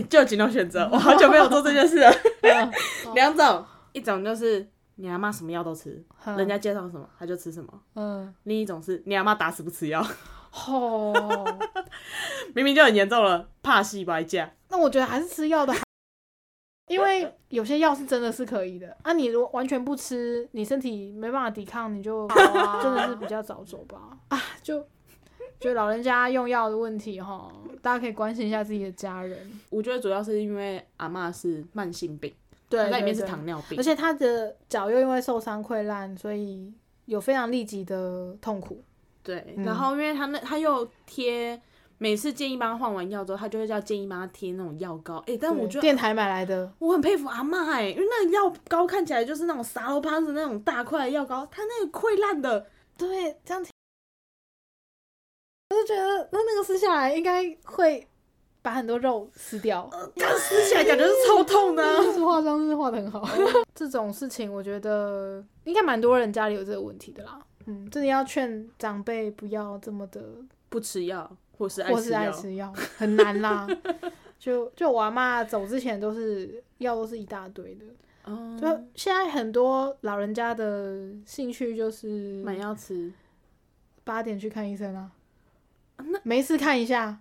[0.09, 0.87] 就有几种选择。
[0.91, 2.11] 我好久没有做这件事了。
[2.43, 2.71] 嗯
[3.13, 10.05] 两种，一种就是你阿妈什么药都吃，嗯人家介绍什么他就吃什么；嗯，另一种是你阿妈打死不吃药，
[10.49, 11.13] 吼、
[12.53, 14.51] 明明就很严重了，怕戏白架。
[14.69, 15.79] 那我觉得还是吃药的好，
[16.87, 22.27] 因为有些药是真的是可以的啊，你如果完全不吃，你身体没办法抵抗，你就
[22.81, 23.97] 真的是比较早走吧。
[24.29, 24.85] 啊，就
[25.61, 27.53] 觉得老人家用药的问题哈，
[27.83, 29.37] 大家可以关心一下自己的家人。
[29.69, 32.33] 我觉得主要是因为阿妈是慢性病，
[32.67, 36.73] 对，她在里面是糖尿病，而且她的脚又因为受伤溃烂，所以
[37.05, 38.81] 有非常立即的痛苦。
[39.21, 41.61] 对，嗯然后因为她那她又贴
[41.99, 45.23] 每次建议帮他换完药之后，她就会叫建议帮他贴那种药膏。
[45.27, 52.65] 哎、但我觉得电台买来的，我很佩服阿嬷哎、因为那个药膏看起来就是那种沙罗巴子那种大块的药膏，它那个溃烂的，
[52.97, 53.63] 对，这样
[55.81, 58.07] 就觉得那那个撕下来应该会
[58.61, 59.89] 把很多肉撕掉。
[60.15, 63.27] 刚撕起来感觉是超痛的啊、 是化妆师化的很好，
[63.73, 67.39] 这种事情我觉得应该蛮多人家里有这个问题的啦。
[67.65, 70.21] 嗯，真的要劝长辈不要这么的，
[70.69, 73.67] 不吃药或是爱或是爱吃药，很难啦。
[74.39, 77.85] 就就我阿妈走之前都是药都是一大堆的，
[78.25, 83.11] 嗯就现在很多老人家的兴趣就是买药吃。
[84.03, 85.11] 八点去看医生啊啊
[86.07, 87.19] 那，没事看一下，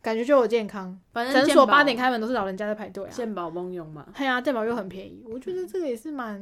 [0.00, 0.98] 感觉就有健康。
[1.12, 3.10] 反正诊所八点开门都是老人家在排队啊。
[3.10, 6.38] 健保梦用嘛，对啊，健保又很便宜，我觉得这个也是蛮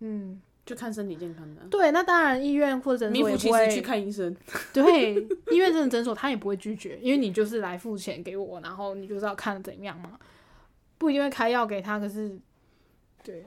[0.00, 0.40] 嗯。
[0.66, 1.66] 就看身体健康的啊。
[1.70, 4.34] 对，那当然，医院或者诊所也不会去看医生，
[4.72, 5.12] 对，
[5.50, 10.18] 医院这种诊所他也不会拒绝，因为你就是来付钱给我，然后你就知道看怎样嘛，
[10.96, 11.98] 不一定会开药给他。
[11.98, 12.38] 可是，
[13.22, 13.44] 对，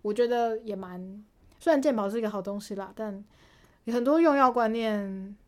[0.00, 1.00] 我觉得也蛮，
[1.58, 3.24] 虽然健保是一个好东西啦，但
[3.86, 5.36] 很多用药观念，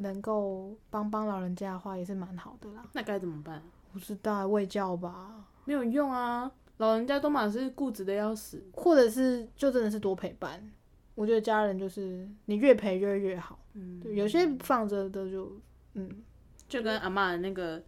[0.00, 2.84] 能够帮帮老人家的话也是蛮好的啦。
[2.92, 3.62] 那该怎么办？
[3.92, 8.62] 不知道喂教吧，没有用啊，老人家都满是固执的要死。
[8.72, 10.70] 或者是就真的是多陪伴。
[11.14, 15.52] 我觉得家人就是你越陪越越好，嗯，对，有些放着的就
[15.94, 16.22] 嗯。
[16.68, 17.82] 就跟阿妈的那个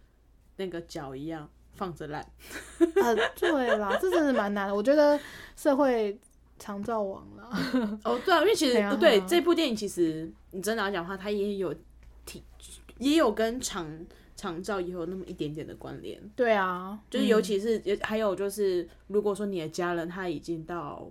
[0.57, 2.21] 那个脚一样，放着烂。
[2.21, 4.75] 啊，对啦，这真的蛮难的。
[4.75, 5.17] 我觉得
[5.55, 6.19] 社会
[6.59, 7.49] 长照网了，
[8.03, 11.73] 哦，对啊，因为其实 不对，这部电影其实你真的要讲的话，它也有
[12.25, 12.43] 提，
[12.99, 13.87] 也有跟长
[14.35, 16.19] 长照也有那么一点点的关联。
[16.35, 21.09] 对啊，就是尤其是也还有就是，如果说你的家人他已经到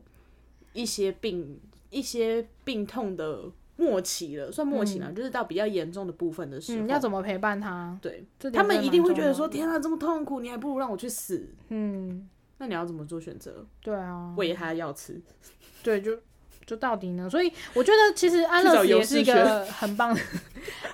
[0.73, 1.61] 一些病
[1.91, 7.99] 一些病痛的末期了，算末期了，就是到比较严重的部分的时候，嗯，要怎么陪伴他？
[8.01, 11.49] 对他们一定会觉得说：“重要的天啊，这么痛苦，你还不如让我去死。
[11.69, 13.67] 嗯，”那你要怎么做选择？
[13.81, 15.21] 对啊，喂他药吃，
[15.83, 16.17] 对，就
[16.73, 17.29] 就到底呢？
[17.29, 20.21] 所以我觉得其实安 乐死也是一个很棒的，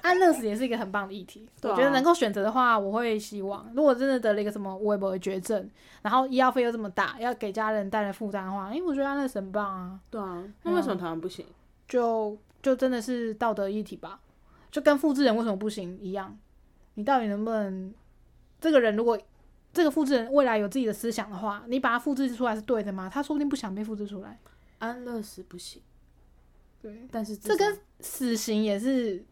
[0.02, 1.48] 安乐死也是一个很棒的议题。
[1.62, 5.70] 我觉得能够选择的话，我会希望，如果真的得了一个什么微博的绝症，
[6.02, 11.46] 然后医药费又这么大，要给家人带来负担的话，因为我觉得安乐死很棒啊，对啊，那为什么台湾不行？
[11.86, 14.18] 就就真的是道德议题吧，
[14.72, 16.36] 就跟复制人为什么不行一样，
[16.94, 17.94] 你到底能不能
[18.60, 19.16] 这个人如果
[19.72, 23.08] 这个复制人未来有自己的思想的话，你把它复制出来是对的吗？
[23.08, 24.36] 他说不定不想被复制出来。
[24.78, 25.82] 安乐死不行，
[26.80, 29.24] 对，但是这跟死刑也是，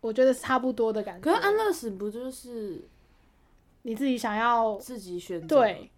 [0.00, 1.22] 我觉得差不多的感觉。
[1.22, 2.82] 可是安乐死不就是
[3.82, 5.46] 你自己想要，自己选择？
[5.46, 5.90] 对，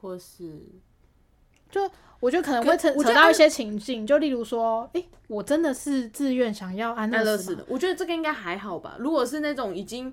[0.00, 0.60] 或是
[1.70, 1.90] 就
[2.20, 8.96] 我觉得可能会扯扯到一些情境，就例如说，诶，我真的是自愿想要安安乐死的，我觉得这个应该还好吧。
[8.98, 10.12] 如果是那种已经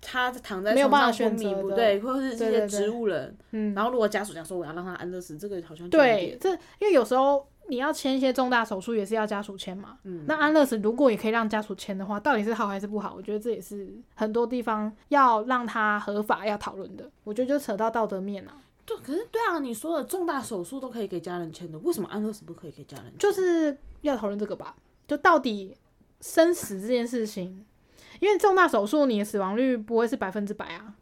[0.00, 9.98] 他躺在没有办法床上昏选择的迷不对，或者是这些植物人，嗯，然后如果家属讲说我要让他安乐死，这个好像对，这因为有时候你要签一些重大手术，也是要家属签嘛。
[10.04, 13.14] 嗯那安乐死如果也可以让家属签的话，到底是好还是不好？
[13.16, 17.10] 我觉得这也是很多地方要让他合法要讨论的。
[17.24, 23.18] 我觉得就扯到道德面啊，对，可是对啊，你说的重大手术都可以给家人签的，为什么安乐死不可以给家人签？
[23.18, 24.74] 就是要讨论这个吧。
[25.06, 25.74] 就到底
[26.20, 27.64] 生死这件事情，
[28.20, 30.94] 因为重大手术你的死亡率不会是百分之百啊，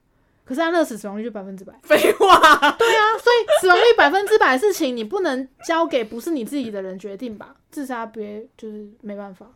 [0.45, 1.73] 可是安乐死死亡率就百分之百。
[1.83, 2.39] 废话，
[2.79, 7.57] 对啊，所以死亡率百分之百的事情，你不能交给不是你自己的人决定吧？
[7.71, 9.47] 自杀别就是没办法，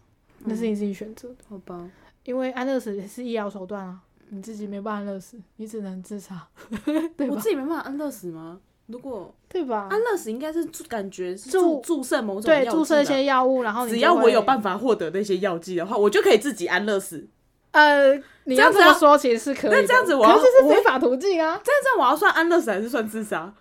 [0.45, 1.37] 那是你自己选择的。
[1.49, 1.89] 好吧，
[2.25, 4.01] 因为安乐死也是医疗手段啊，
[4.31, 6.47] 你自己没办法安乐死，你只能自杀，
[7.17, 7.49] 对吧我自？
[7.49, 8.61] 己没办法安乐死吗？
[8.87, 9.87] 如果对吧？
[9.89, 17.29] 安乐死应该是注感觉是注射某种对，注射一些药物，然后你只要我有法，办法获得那些药剂的话，我就可以自己安乐死。
[17.73, 18.15] 呃，
[18.45, 19.81] 你要这样这么说，其实是可以的。
[19.81, 23.53] 那这样子我要这我是非法途径啊，但这样我要算安乐死还是算自杀？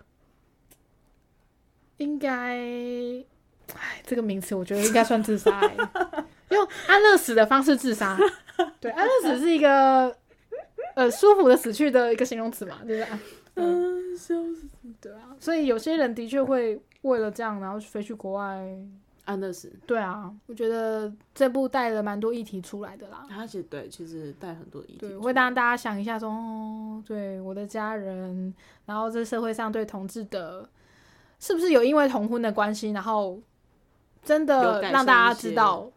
[1.98, 2.56] 应该，
[3.74, 5.76] 哎，这个名词我觉得应该算自杀、欸，
[6.48, 8.18] 用安乐死的方式自杀。
[8.80, 10.16] 对，安乐死是一个
[10.94, 13.18] 呃舒服的死去的一个形容词嘛，对不对？
[13.56, 14.66] 嗯，笑死！
[15.00, 18.76] 对啊，所以有些人的确会为了这样，然后飞去国外。
[19.30, 23.24] 安乐死，对啊，我觉得这部带了蛮多议题出来的啦。
[23.28, 28.52] 它其实对，其实带很多议题会让大家想一下说，哦，对我的家人，
[28.86, 30.68] 然后这社会上对同志的，
[31.38, 33.40] 是不是有因为同婚的关系，然后
[34.22, 35.88] 真的让大家知道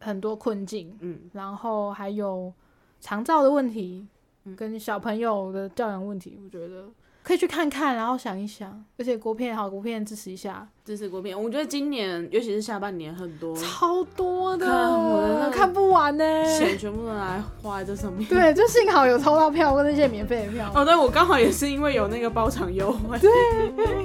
[0.00, 2.52] 很多困境，嗯，然后还有
[3.00, 4.06] 长照的问题
[4.44, 6.88] 嗯，跟小朋友的教养问题，我觉得
[7.30, 11.40] 可以去看看，然后想一想，而且国片好，国片支持一下，支持国片。
[11.40, 16.24] 我觉得今年尤其是下半年很多超多的，看不完呢、
[16.58, 18.28] 钱全部都拿来花在这上面。
[18.28, 23.16] 对，就幸好有抽到票跟那些免费的票， 哦，对，我刚好也是因为有那个包场优惠。
[23.20, 23.30] 对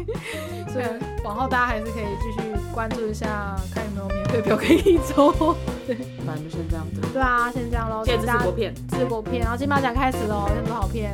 [0.71, 0.85] 所以
[1.23, 5.33] 往后大家还是可以继续关注一下，看有没有免费票可以抽。
[5.87, 8.75] 对 反正就先这样子，对啊，先这样喽，谢谢支持国片。
[8.87, 11.11] 支持国片，然后金马奖开始喽，有很多好片，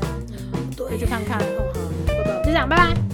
[0.76, 1.40] 可以去看看。
[2.54, 3.11] Dạng.